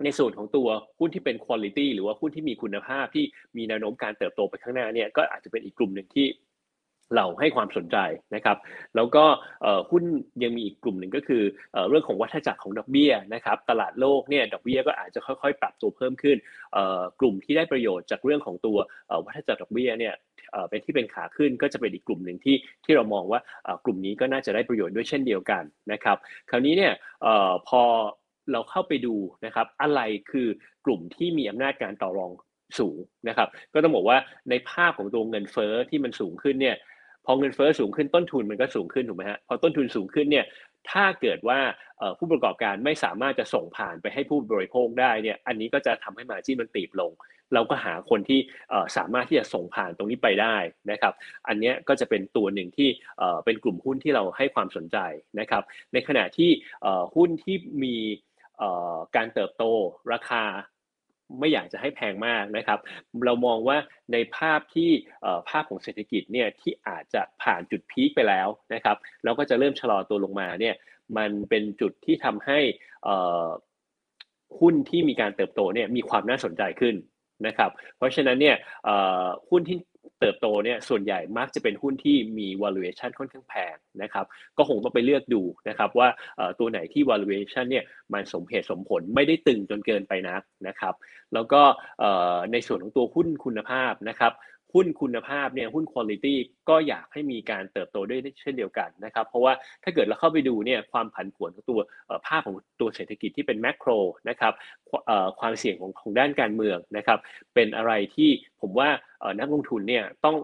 [0.04, 3.24] ในส่วนของตัวหุ้นที่เป็น quality หรือว่าหุ้นที่มีคุณภาพที่
[3.56, 6.26] มีแนวโน้มการเติบโตไปข้างหน้าเนี่ยก็อาจจะเป็นอีกกลุ่มหนึ่งที่
[7.16, 7.96] เราให้ความสนใจ
[8.34, 8.56] นะครับ
[8.96, 9.24] แล้วก็
[9.90, 10.04] หุ้น
[10.42, 11.42] ยังมีอีกกลุ่มหนึ่งก็คือ
[11.88, 16.36] เรื่องของวัฏจักรของดอกเบี้ยนะครับ ตลาดโลกเนี่ยดอกเบี้ยก็อาจจะค่อยๆ ปรับตัวเพิ่มขึ้น
[17.20, 18.76] กลุ่มที่ได้ประโยชน์จากเรื่องของตัว
[19.26, 20.14] วัฏจักรดอกเบี้ยเนี่ย
[20.68, 23.40] เป็นที่เป็นขาขึ้นก็จะเป็นอีกกลุ่มหนึ่งที่ที่เรามองว่า
[23.84, 25.62] กลุ่มนี้ก็น่าจะได้ประโยชน์ด้วยเช่นเดียวกัน
[25.92, 26.16] นะครับ
[26.50, 26.92] คราวนี้เนี่ย
[27.68, 27.82] พอ
[28.52, 29.14] เราเข้าไปดู
[29.46, 30.48] นะครับอะไรคือ
[30.86, 32.32] กลุ่มที่มีอำนาจการต่อรอง
[32.78, 34.18] สูงนะครับ ก็ต้องบอกว่า
[34.50, 36.76] ในภาพของตัวเงินเฟ้อที่มันสูงขึ้นเนี่ย
[37.26, 40.46] พอเงินเฟ้อสูงขึ้นต้นทุนมันก็สูงขึ้นถูกไหมฮะพอต้นทุนสูงขึ้นเนี่ย
[40.90, 41.58] ถ้าเกิดว่า
[42.18, 47.12] ผู้ประกอบการไม่สามารถจะส่งผ่านไปให้ผู้บริโภคได้เนี่ยอันนี้ก็จะทำให้มาจิ้นมันตีบลง
[47.54, 48.40] เราก็หาคนที่
[48.96, 50.56] สามารถที่จะส่งผ่านตรงนี้ไปได้
[50.90, 51.12] นะครับ
[51.48, 52.88] อันนี้ก็จะเป็นตัวหนึ่งที่
[53.44, 54.98] เป็นกลุ่มหุ้นที่เราให้ความสนใจ
[55.40, 56.50] นะครับ ในขณะที่
[57.16, 57.96] หุ้นที่มี
[59.16, 59.64] การเติบโต
[60.12, 60.44] ราคา
[61.38, 62.78] ไม่อยากจะให้แพงมากนะครับ
[63.24, 63.76] เรามองว่า
[64.12, 64.90] ในภาพที่
[65.48, 70.74] ภาพของเศรษฐกิจเนี่ยที่อาจจะผ่านจุดพีคไปแล้วนะครับแล้วก็จะเริ่มชะลอตัวลงมาเนี่ย
[71.16, 72.58] มันเป็นจุดที่ทำให้
[74.60, 76.94] หุ้นที่มีการเติบโตเนี่ยมีความน่าสนใจขึ้น
[77.46, 78.56] นะครับ เพราะฉะนั้นเนี่ย
[79.50, 79.78] หุ้นที่
[80.24, 86.08] เติบโตเนี่ยส่วนใหญ่มักจะเป็นหุ้นที่มี valuation ค่อนข้างแพงนะครับก็คงต้องไปเลือกดูนะครับว่า
[86.58, 90.94] ตัวไหนที่ valuation เนี่ยมันสมเหตุสมผลไม่ได้ตึงจนเกินไปนักนะครับ
[91.34, 91.62] แล้วก็
[92.52, 94.32] ในส่วนของตัวหุ้นคุณภาพนะครับ
[94.74, 96.26] หุ้นคุณภาพเนี่ยหุ้นคุณภาพ
[96.68, 99.52] ก็อยากให้มีการเติบโตด้วยเช่นเดียวกันนะครับเพราะว่า
[99.84, 101.80] ถ้าเกิดเราเข้าไปดูเนี่ยความผันผวนของตัว
[102.26, 103.90] ภาพของตัวเศรษฐกิจที่เป็นแมกโร
[104.28, 104.52] นะครับ
[105.40, 107.18] ความเสี่ยงของของด้านการเมืองนะครับ
[107.54, 108.88] เป็นอะไรที่ผมว่า
[109.40, 110.36] นักลงทุนเนี่ยต้อง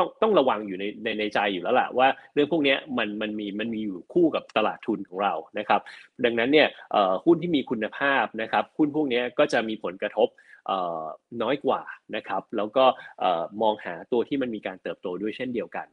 [0.00, 5.80] ต้องต้องระวังอยู่ในในในใจอยู่แล้วแหละว่าเรื่องพวกนี้มันมันมีมันมีอยู่คู่กับตลาดทุนของเรานะครับ
[6.24, 6.68] ดังนั้นเนี่ย
[7.24, 10.28] หุ้นที่มีคุณภาพนะครับหุ้นพวกนี้ก็จะมีผลกระทบ
[11.42, 11.82] น้อยกว่า
[12.16, 12.84] นะครับ แล้วก็
[13.62, 15.86] มองหาตัวที่มันมีการเติบโตด้วยเช่นเดียวกัน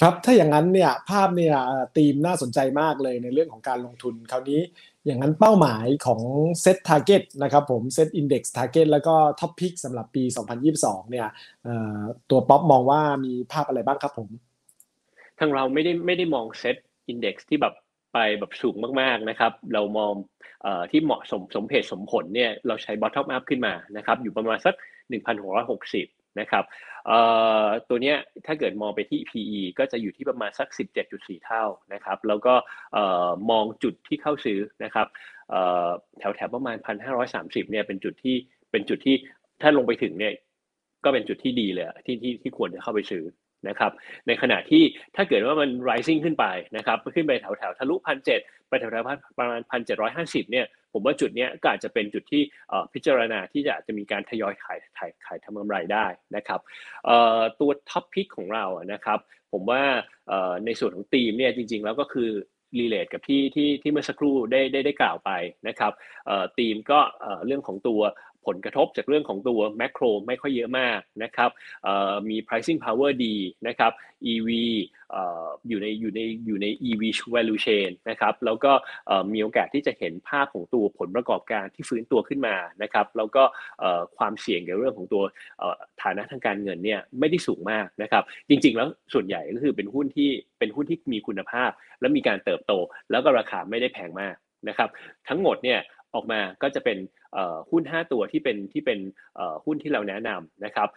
[0.00, 1.56] ครับถ้าอย่างนั้นเนี่ยภาพเนี่ย
[1.96, 4.60] ธีมน่าสนใจมากเลยในเรื่องของการลงทุนคราวนี้
[5.06, 6.20] อย่างนั้นเป้าหมายของ
[6.62, 10.24] SET target นะครับผมเซตอินดี x ทาร์เก็ตแล้วก็ top pick สำหรับปี
[10.66, 11.26] 2022 เนี่ย
[12.30, 14.28] ตัวป๊อปมองว่ามีภาพอะไรบ้างครับผม
[15.38, 16.76] ทางเราไม่ได้ไม่ได้มองเซต
[17.08, 17.74] อินดี x ที่แบบ
[18.12, 20.12] ไปแบบสูงมากๆนะครับ เรามอง
[20.90, 24.74] ที่เหมาะสมสมเหตุสมผลเนี่ยเราใช้ bottom up ขึ้นมานะครับอยู่ประมาณสัก
[25.10, 26.64] 1,660 นะครับ
[27.88, 28.16] ตัวเนี้ย
[28.46, 30.68] ถ้าเกิดมองไปที่ PE ก็จะอยู่ที่ประมาณสัก
[31.06, 31.64] 17.4 เท่า
[31.94, 32.54] นะครับ แล้วก็
[33.50, 35.06] มองจุดที่เข้าซื้อนะครับ
[36.18, 36.76] แถวแถวประมาณ
[37.24, 38.36] 1,530 เนี่ยเป็นจุดที่
[38.70, 39.16] เป็นจุดที่
[39.62, 40.34] ถ้าลงไปถึงเนี่ย
[41.04, 43.24] ก็เป็นจุดที่ดีเลยที่ที่ที่ควรจะเข้าไปซื้อ
[43.68, 43.92] นะครับ
[44.26, 44.82] ในขณะที่
[45.16, 48.36] ถ้าเกิดว่ามัน rising ขึ้นไปนะครับขึ้นไปแถวแถวทะลุพันเจ็
[48.70, 52.42] ไปแถวๆประมาณพันเจ็ดร้อยห้าสิบเนี่ยผมว่าจุดนี้ก็อาจจะเป็นจุดที่
[52.94, 56.06] พิจารณาที่จะจะมีการทยอยขายขายขายทำกำไรได้
[56.36, 56.60] นะครับ
[57.60, 59.18] ตัว top pick ของเรานะครับ
[59.52, 59.82] ผมว่า
[60.64, 62.30] ในส่วนของทีมเนี่ยจริง ๆ แล้วก็คือ
[62.78, 65.30] relate กับที่ที่ที่เมื่อสักครู่ได้ได้ได้กล่าวไป
[65.68, 65.92] นะครับ
[66.58, 67.00] ทีมก็
[67.46, 68.00] เรื่องของตัว
[68.46, 71.50] ผลกระทบจากเรื่องของตัว macro ไม่ค่อยเยอะมากนะครับ
[72.28, 73.36] มี pricing power ดี
[73.68, 73.92] นะครับ
[74.32, 74.48] EV
[75.68, 77.02] อยู่ในอยู่ในอยู่ใน EV
[77.34, 78.72] value chain นะครับแล้วก็
[79.32, 83.42] มีโอกาสที่จะเห็นภาพของตัวผลประกอบการที่ฟื้นตัวขึ้นมานะครับแล้วก็
[84.16, 85.22] ความเสี่ยงในเรื่องของตัว
[86.02, 92.72] ฐานะทางการเงินเนี่ยไม่ได้สูงมากนะครับ จริง ๆ แล้วส่วนใหญ่ก็คือเป็นหุ้นที่เป็นหุ้นที่มีคุณภาพ และมีการเติบโต
[93.10, 94.36] แล้วก็ราคาไม่ได้แพงมาก
[94.68, 94.88] นะครับ
[95.28, 95.78] ทั้งหมดเนี่ย
[96.14, 96.98] ออกมาก็จะเป็น
[97.70, 98.98] หุ้น 5 ตัวที่เป็นที่เป็น
[99.64, 100.88] หุ้นที่เราแนะนำนะครับ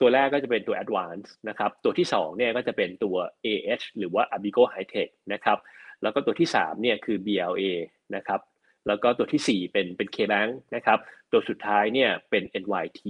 [0.00, 5.58] ตัวแรกก็จะเป็นตัว Advance นะครับ ตัวที่2เนี่ยก็จะเป็นตัว AH หรือว่า Abigo High Tech นะครับ
[6.02, 7.64] แล้วก็ตัวที่3เนี่ยคือ BLA
[8.16, 8.40] นะครับ
[8.86, 10.98] แล้วก็ตัวที่ 4 เป็นเป็น KBank นะครับ
[11.32, 13.00] ตัวสุดท้ายเนี่ยเป็น NYT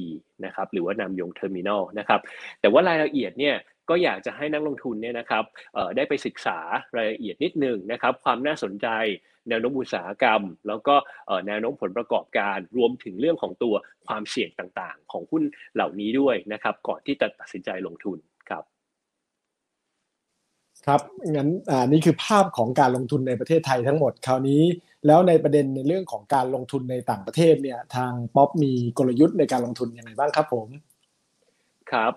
[0.45, 2.21] นะครับ หรือว่านามยงเทอร์มินัลนะครับ
[2.61, 3.57] แต่ว่ารายละเอียดเนี่ย
[3.91, 5.45] ก็อยากจะให้นักลงทุนเนี่ยนะครับ
[5.97, 6.59] ได้ไปศึกษา
[6.97, 8.89] รายละเอียดนิดนึงนะครับ ความน่าสนใจ
[9.49, 10.95] แนวโน้มอุตสาหกรรม แล้วก็
[11.47, 13.75] แนวโน้มผลประกอบการรวมถึงเรื่องของตัว
[14.07, 15.43] ความเสี่ยงต่างๆ ของหุ้น
[15.75, 18.19] เหล่านี้ด้วยนะครับก่อนที่จะตัดสินใจลงทุน
[18.51, 18.65] ครับ
[20.87, 21.01] ครับ
[21.37, 24.63] งั้นอ่านี่คือภาพของการลงทุนในประเทศไทยทั้งหมดคราวนี้
[25.07, 30.69] แล้วในประเด็นในเรื่องของการลงทุนในต่างประเทศเนี่ยทางป๊อปมีกลยุทธ์ในการลงทุนยังไงบ้างครับผม
[31.93, 32.13] ครับ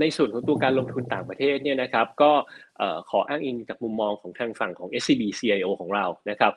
[0.00, 2.32] ในส่วนของตัวการลงทุนต่างประเทศเนี่ยนะครับก็
[3.10, 6.52] ขออ้างอิงจากมุมมองของทางฝั่งของ SCB CIO ของเรานะครับ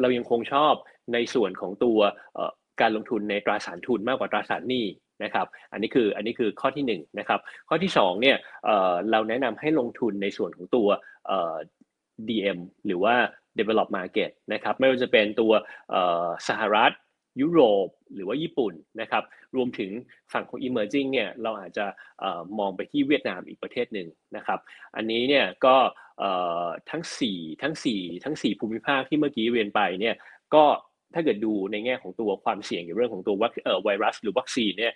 [0.00, 0.74] เรายังคงชอบ
[1.12, 1.98] ในส่วนของตัว
[2.80, 4.86] การลงทุนในตราสารทุนมากกว่าตราสารหนี้
[5.24, 8.36] นะครับอันนี้คืออันนี้คือข้อที่1นนะครับข้อที่2เนี่ย
[9.10, 10.88] เราแนะนำให้ลงทุนในส่วนของตัว
[12.28, 13.14] DM หรือว่า
[13.58, 15.52] develop market นะครับไม่ว่าจะเป็นตัว
[16.48, 16.92] สหรัฐ
[17.40, 19.22] ยุโรปหรือว่าญี่ปุ่นนะครับ
[19.56, 19.90] รวมถึง
[20.32, 21.86] ฝั่งของ emerging เนี่ยเราอาจจะ
[22.58, 24.58] มองไปที่เวียดนามอีกประเทศหนึ่งนะครับ
[24.96, 25.76] อันนี้เนี่ยก็
[26.90, 30.14] ทั้ง 4 ทั้ง 4 ทั้ง 4 ภูมิภาคที่เมื่อกี้เรียนไปเนี่ย
[30.54, 30.64] ก็
[31.14, 33.36] ถ้าเกิดดูในแง่ของตัวความเสี่ยงในเรื่องของตัว
[33.84, 34.94] ไวรัสหรือวัคซีนเนี่ย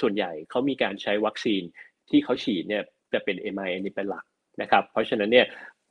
[0.00, 1.62] ส่วนใหญ่เขามีการใช้วัคซีน
[2.10, 2.82] ที่เขาฉีดเนี่ย
[3.12, 4.24] จะเป็น m i n นี่เป็นหลัก
[4.62, 5.46] นะครับ เพราะฉะนั้นเนี่ย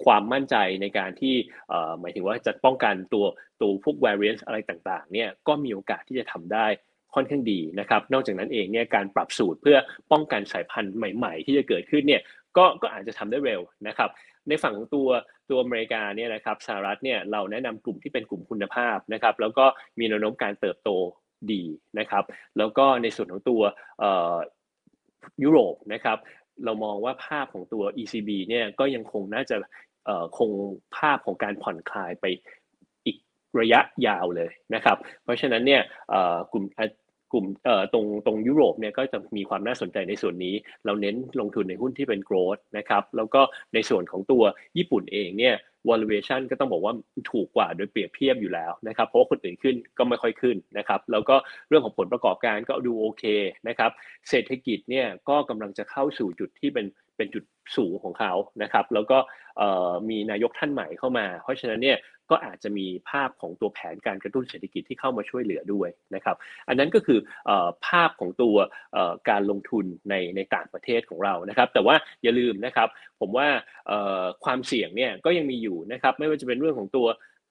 [0.06, 1.36] ความมั่นใจในการที่
[2.00, 3.26] หมายถึงว่าจะป้องกันตัว
[3.62, 6.68] ตัวพวก variant อะไรต่างๆเนี่ยก็มีโอกาสที่จะทำได้
[7.16, 9.78] ค่อนข้างดีนะครับ นอกจากนั้นเองเนี่ยการปรับสูตรเพื่อ
[10.12, 12.22] ป้องกันสายพันธุ์ใหม่ ๆ ที่จะเกิดขึ้นเนี่ย
[12.58, 14.10] ก็ก็อาจจะทำได้เร็วนะครับ
[14.48, 15.10] ในฝั่งตัว
[15.50, 19.66] ตัวอเมริกาเนี่ยนะครับสหรัฐเนี่ยเราแนะนำกลุ่มที่เป็นกลุ่มคุณภาพนะครับ แล้วก็
[20.00, 20.90] มีแนวโน้มการเติบโต
[21.52, 21.64] ดี
[22.00, 22.24] นะครับ
[22.58, 23.62] แล้วก็ในส่วนของตัว
[25.44, 26.18] ยุโรปนะครับ
[26.66, 29.56] เรามองว่าภาพของตัว ECB เนี่ยก็ยังคงน่าจะ
[30.38, 30.52] คง
[30.96, 32.26] ภาพของการผ่อนคลายไป
[33.06, 33.18] อีก
[33.60, 35.82] ระยะยาวเลยนะครับ เพราะฉะนั้นเนี่ย
[36.54, 36.66] กลุ่ม
[37.32, 37.46] กลุ่ม
[37.94, 43.42] ตรงตรงยุโรปเนี่ยก็จะมีความน่าสนใจในส่วนนี้ เราเน้นลงทุนในหุ้นที่เป็น growth นะครับแล้วก็
[43.74, 44.44] ในส่วนของตัว
[44.78, 45.56] ญี่ปุ่นเองเนี่ย
[45.90, 46.94] valuation ก็ต้องบอกว่า
[47.32, 51.36] ถูกกว่าโดยเปรียบเทียบอยู่แล้วนะครับ เพราะว่าคนอื่นขึ้นก็ไม่ค่อยขึ้นนะครับ แล้วก็
[51.70, 53.24] เรื่องของผลประกอบการก็ดูโอเค
[53.68, 53.92] นะครับ
[54.30, 56.86] เศรษฐกิจเนี่ยก็กำลังจะเข้าสู่จุดที่เป็น
[57.18, 57.44] เป็นจุด
[57.78, 59.18] สูงของเขานะครับ แล้วก็
[60.10, 62.00] มีนายกท่านใหม่เข้ามา เพราะฉะนั้นเนี่ย
[62.32, 66.36] ก็อาจจะมีภาพของตัวแผนการกระตุ้นเศรษฐกิจที่เข้ามาช่วยเหลือด้วยนะครับ
[66.68, 67.20] อันนั้นก็คือ
[67.88, 68.56] ภาพของตัว
[69.30, 72.88] การลงทุนในในต่างประเทศของเรานะครับ แต่ว่าอย่าลืมนะครับ
[73.20, 73.48] ผมว่า
[74.46, 77.08] ความเสี่ยงเนี่ยก็ยังมีอยู่นะครับ ไม่ว่าจะเป็นเรื่องของตัว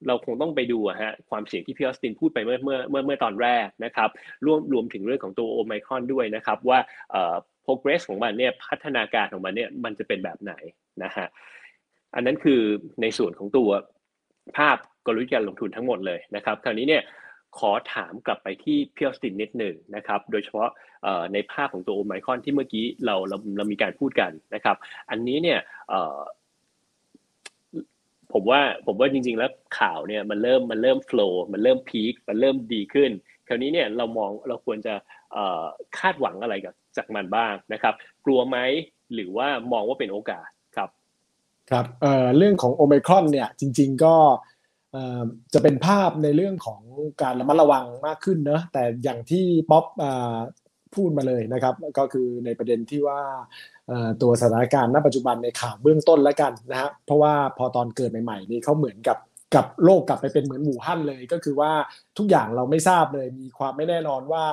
[0.07, 4.09] เราคงต้องไปดูฮะความเสี่ยงที่พี่ออสตินพูดไปเมื่อเมื่อเมื่อเมื่อตอนแรกนะครับ
[4.47, 6.79] รวมรวมถึงเรื่องของตัวโอไมคอนด้วยนะครับว่า
[7.65, 10.53] progress ของมันเนี่ยพัฒนาการของมันเนี่ยมันจะเป็นแบบไหน
[11.05, 11.27] นะฮะ
[12.15, 12.61] อันนั้นคือ
[13.03, 13.71] ในส่วนของตัว
[14.57, 17.03] ภาพกลยุทธ์การลงทุนทั้งหมดเลยนะครับ คราวนี้เนี่ย
[17.59, 20.69] ขอถามกลับไปที่พี่ออสตินนิดหนึ่งนะครับ โดยเฉพาะ
[21.33, 24.77] ในภาพของตัวโอไมคอนที่เมื่อกี้เราเราเรามีการพูดกันนะครับ
[25.11, 25.59] อันนี้เนี่ย
[28.35, 33.11] ผมว่าผมว่าจริง ๆ แล้วข่าวเนี่ยมันเริ่มมันเริ่มโฟล์มันเริ่มพีคมันเริ่มดีขึ้น
[33.49, 34.95] คราวนี้เนี่ยเรามองเราควรจะ
[35.99, 38.59] คาดหวังอะไรกับจากมันบ้างนะครับ กลัวไหม
[39.14, 40.88] หรือว่ามองว่าเป็นโอกาสครับ
[41.71, 44.16] ครับเเรื่องของโอมครอนเนี่ยจริง ๆก็
[45.55, 46.81] จะเป็นภาพในเรื่องของ
[47.23, 49.85] การระมัดระวังมากขึ้นเนอะแต่อย่างที่ป๊อป
[50.95, 53.21] พูดมาเลยนะครับ ก็คือในประเด็นที่ว่า
[54.22, 59.18] ตัวสถานการณ์ณปัจจุบันในข่าวเบื้องต้นแล้วกันนะฮะเพราะว่าพอตอนเกิดใหม่ๆนี่เขาเหมือนกับ
[59.55, 61.72] กับโลกกลับไปเป็นเหมือนหมู่ฮั่นเลย ก็คือว่า
[62.18, 64.44] ทุกอย่างเราไม่ทราบเลย มีความไม่แน่นอนว่า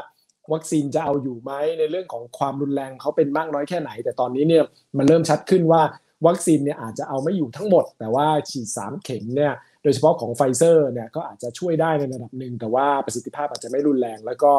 [0.54, 4.64] วัคซีนจะเอาอยู่ไหมในเรื่องของความรุนแรงเขาเป็นมากน้อยแค่ไหน แต่ตอนนี้เนี่ย
[4.98, 5.82] มันเริ่มชัดขึ้นว่า
[6.28, 14.52] วัคซีนเนี่ยอาจจะเอาไม่อยู่ทั้งหมด แต่ว่าฉีด 3 เข็มเนี่ยโดยเฉพาะของไฟเซอร์เนี่ยก็อาจจะช่วยได้ในระดับหนึ่งแต่ว่าประสิทธิภาพอาจจะไม่รุนแรง แล้วก็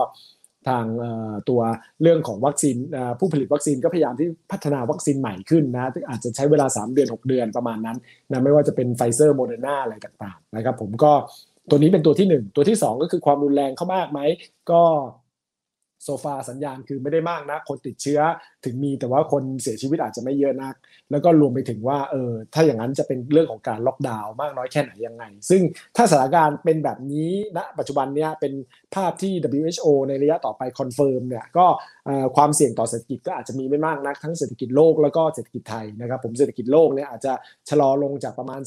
[0.68, 0.84] ทาง
[1.48, 1.60] ตัว
[2.02, 2.76] เรื่องของวัคซีน
[3.18, 7.98] ผู้ผลิตวัคซีนก็พยายามที่พัฒนาวัคซีนใหม่ขึ้นนะอาจจะใช้เวลา 3 เดือน 6 เดือนประมาณนั้น
[8.30, 11.12] นะไม่ว่าจะเป็นไฟเซอร์โมเดอร์นาอะไรต่างๆนะครับผมก็
[11.70, 14.20] ตัวนี้เป็นตัวที่ 1 ตัวที่ 2 ก็คือความรุนแรงเขามากไหม
[14.70, 14.82] ก็
[16.04, 18.20] so far สัญญาณคือไม่ได้มากนะ คนติดเชื้อ
[18.64, 20.74] ถึงมีแต่ว่าคนเสียชีวิตอาจจะไม่เยอะนัก
[21.10, 25.62] แล้วก็รวมไปถึงว่าเออถ้าอย่างนั้นจะเป็นเรื่องของการล็อกดาวน์มากน้อยแค่ไหนยังไง ซึ่ง
[25.96, 28.52] ถ้าสถานการณ์เป็นแบบนี้ณนะปัจจุบันเนี้ยเป็น
[28.94, 31.66] ภาพที่ WHO ในระยะต่อไป confirm เนี่ยก็
[32.36, 37.32] ความเสี่ยงต่อเศรษฐกิจก็อาจจะมีไม่มากนัก ทั้งเศรษฐกิจโลกแล้วก็เศรษฐกิจไทยนะครับผมเศรษฐกิจโลกเนี่ยอาจจะ
[37.70, 38.60] ชะลอลงจากประมาณ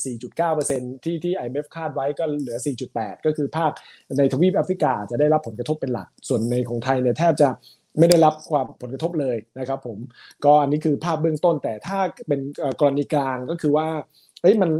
[0.49, 2.57] 4.9%ที่ที่ IMF คาดไว้ก็เหลือ
[2.91, 3.71] 4.8 ก็คือภาค
[4.17, 7.49] ในทวีปแอฟริกาจะได้รับผลกระทบเป็นหลักส่วนในของไทยเนี่ยแทบจะ
[7.99, 9.97] ไม่ได้รับความผลกระทบเลยนะครับผม
[10.45, 12.39] ก็อันนี้คือภาพเบื้องต้นแต่ถ้าเป็น
[12.79, 13.87] กรณีกลางก็คือว่า
[14.41, 14.71] เอ้ยมัน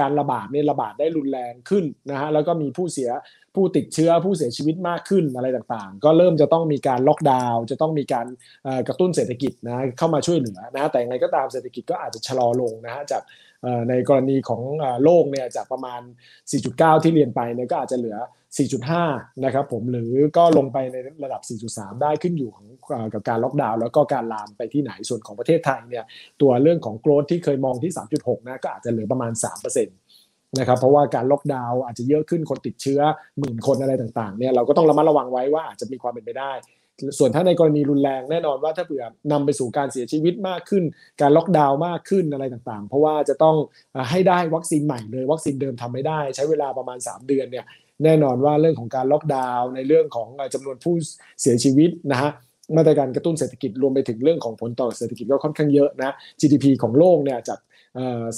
[0.00, 3.10] การระบาดเนี่ยระบาดได้รุนแรงขึ้นนะฮะแล้วก็มีผู้เสีย
[3.54, 8.26] ผู้ติดเชื้อผู้เสียชีวิตมากขึ้นอะไรต่างๆ ก็เริ่มจะต้องมีการล็อกดาวน์จะต้องมีการ
[8.88, 13.22] กระตุ้นเศรษฐกิจนะเข้ามาช่วยเหลือนะแต่ยังไงก็ตามเศรษฐกิจก็อาจจะชะลอลงนะฮะจาก
[13.88, 14.62] ในกรณีของ
[15.04, 16.00] โลกเนี่ยจากประมาณ
[16.52, 18.16] 4.9 ที่เรียนไปเนี่ยก็อาจจะเหลือ
[18.80, 22.66] 4.5 นะครับผมหรือก็ลงไปในระดับ 4.3 ได้ขึ้นอยู่ของ
[23.14, 26.04] กับการล็อกดาวน์แล้วก็การลามไปที่ไหนส่วนของประเทศไทยเนี่ย
[26.40, 29.32] ตัวเรื่องของโกรธที่เคยมองที่ 3.6 นะก็อาจจะเหลือประมาณ
[29.76, 33.00] 3%นะครับเพราะว่าการล็อกดาวน์อาจจะเยอะขึ้นคนติดเชื้อ
[33.38, 36.52] หมื่นคนอะไรต่างๆเนี่ยเราก็ต้องระมัดระวังไว้ว่าอาจจะมีความเป็นไปได้
[37.18, 40.84] ส่วนถ้าในกรณีรุนแรงแน่นอนว่าถ้าเผื่อนำไปสู่การเสียชีวิตมากขึ้น
[41.20, 43.56] การล็อกดาวน์มากขึ้นอะไรต่างๆ เพราะว่าจะต้อง
[44.10, 47.64] ให้ได้วัคซีนใหม่เลยวัคซีนเดิมทำไม่ได้ ใช้เวลาประมาณ 3 เดือนเนี่ย
[48.04, 50.94] แน่นอนว่าเรื่องของการล็อกดาวน์ในเรื่องของเอ่อจำนวนผู้
[51.40, 52.30] เสียชีวิตนะฮะ
[52.76, 57.58] มาตรการกระตุ้นเศรษฐกิจรวมไปถึงเรื่องของผลต่อเศรษฐกิจก็ค่อนข้างเยอะนะ GDP ของโลกเนี่ยจาก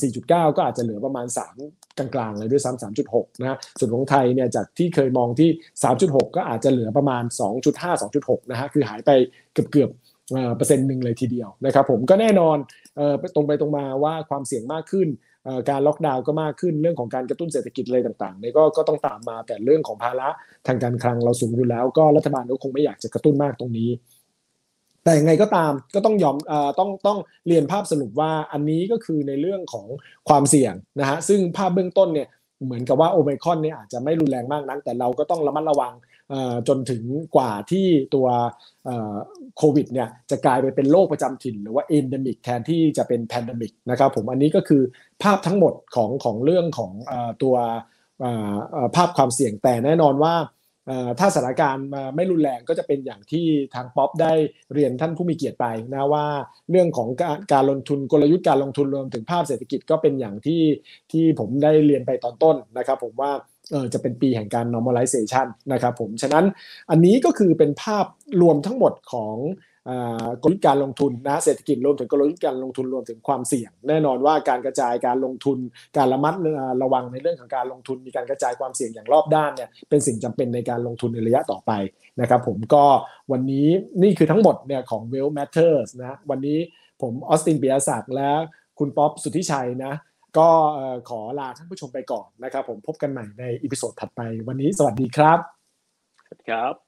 [0.00, 1.26] 4.9 ก็อาจจะเหลือประมาณ
[1.66, 5.50] 3 กลางๆเลยด้วยซ้ำ3.6 นะฮะส่วนของไทยเนี่ยจากที่เคยมองที่
[5.88, 7.22] 3.6 ก็อาจจะเหลือประมาณ
[7.62, 9.10] 2.5 2.6 นะฮะคือหายไป
[9.52, 12.56] เกือบๆเอ่อเปอร์เซ็นต์หนึ่งเลยทีเดียวนะครับผมก็แน่นอน
[12.98, 15.08] ออตรงไปตรงมาว่าความเสี่ยงมากขึ้น
[15.70, 20.28] การล็อกดาวน์ก็มากขึ้นเรื่องของการกระตุ้นเศรษฐกิจอะไรต่างๆเนี่ยก็ก็ต้องตามมาแต่เรื่องของภาระ
[20.66, 23.88] ทางการคลังเราสูงอยู่แล้ว ก็รัฐบาลก็คงไม่อยากจะกระตุ้นมากตรงนี้
[25.04, 29.86] แต่ยังไงก็ตามก็ต้องยอมอต้องต้องเรียนภาพสรุปว่าอันนี้ก็คือในเรื่องของ
[30.28, 32.28] ความเสี่ยงนะฮะซึ่งภาพเบื้องต้นเนี่ย
[32.64, 35.92] เหมือนกับว่าโอไมครอนเนี่ยอาจจะไม่รุนแรงมากนักแต่เราก็ต้องระมัดระวัง
[36.68, 37.02] จนถึง
[37.36, 38.26] กว่าที่ตัว
[39.58, 44.82] โควิดเนี่ยจะกลายไปเป็นโรคประจำถิ่น หรือว่า endemic แทนที่จะเป็น pandemic นะครับผมอันนี้ก็คือ
[45.22, 47.56] ภาพทั้งหมดของของเรื่องของอตัว
[48.96, 50.34] ภาพความเสี่ยงแต่แน่นอนว่า
[51.18, 54.32] ถ้าสถานการณ์มาไม่รุนแรงก็จะเป็นอย่างที่ทางป๊อปได้
[54.74, 56.26] เรียนท่านผู้มีเกียรติไปนะว่า
[56.70, 60.62] เรื่องของการการลงทุนกลยุทธ์การลงทุนรวมถึงภาพเศรษฐกิจก็เป็นอย่างที่
[61.12, 63.32] ที่ผมได้เรียนไปตอนต้นนะครับผมว่า
[63.70, 66.44] เออจะเป็นปีแห่งการ normalization นะครับผม ฉะนั้น
[66.90, 68.06] อันนี้ก็คือเป็นภาพ
[68.42, 69.36] รวมทั้งหมดของ
[70.42, 75.58] กลยุทธ์การลงทุนนะเศรษฐกิจรวมถึงกลยุทธ์การลงทุนรวมถึงความเสี่ยง แน่นอนว่าการกระจายการลงทุน
[75.96, 76.34] การระมัด
[76.82, 81.72] ระวังในเรื่องของการลงทุน มีการกระจายความเสี่ยงอย่างรอบด้านเนี่ยเป็นสิ่งจำเป็นในการลงทุนในระยะต่อไป
[82.20, 82.84] นะครับผมก็
[83.32, 83.68] วันนี้
[84.02, 86.58] นี่คือทั้งหมดเนี่ยของ Well Matters นะวันนี้
[87.02, 88.30] ผมออสติน ปิยศักดิ์และ
[88.78, 89.92] คุณป๊อปสุทธิชัยนะ
[90.38, 90.48] ก็
[91.08, 95.38] ขอลาท่านผู้ชมไปก่อนนะครับผมพบกันใหม่ใน episode ถัดไป วันนี้สวัสดีครับ
[96.48, 96.87] ครับ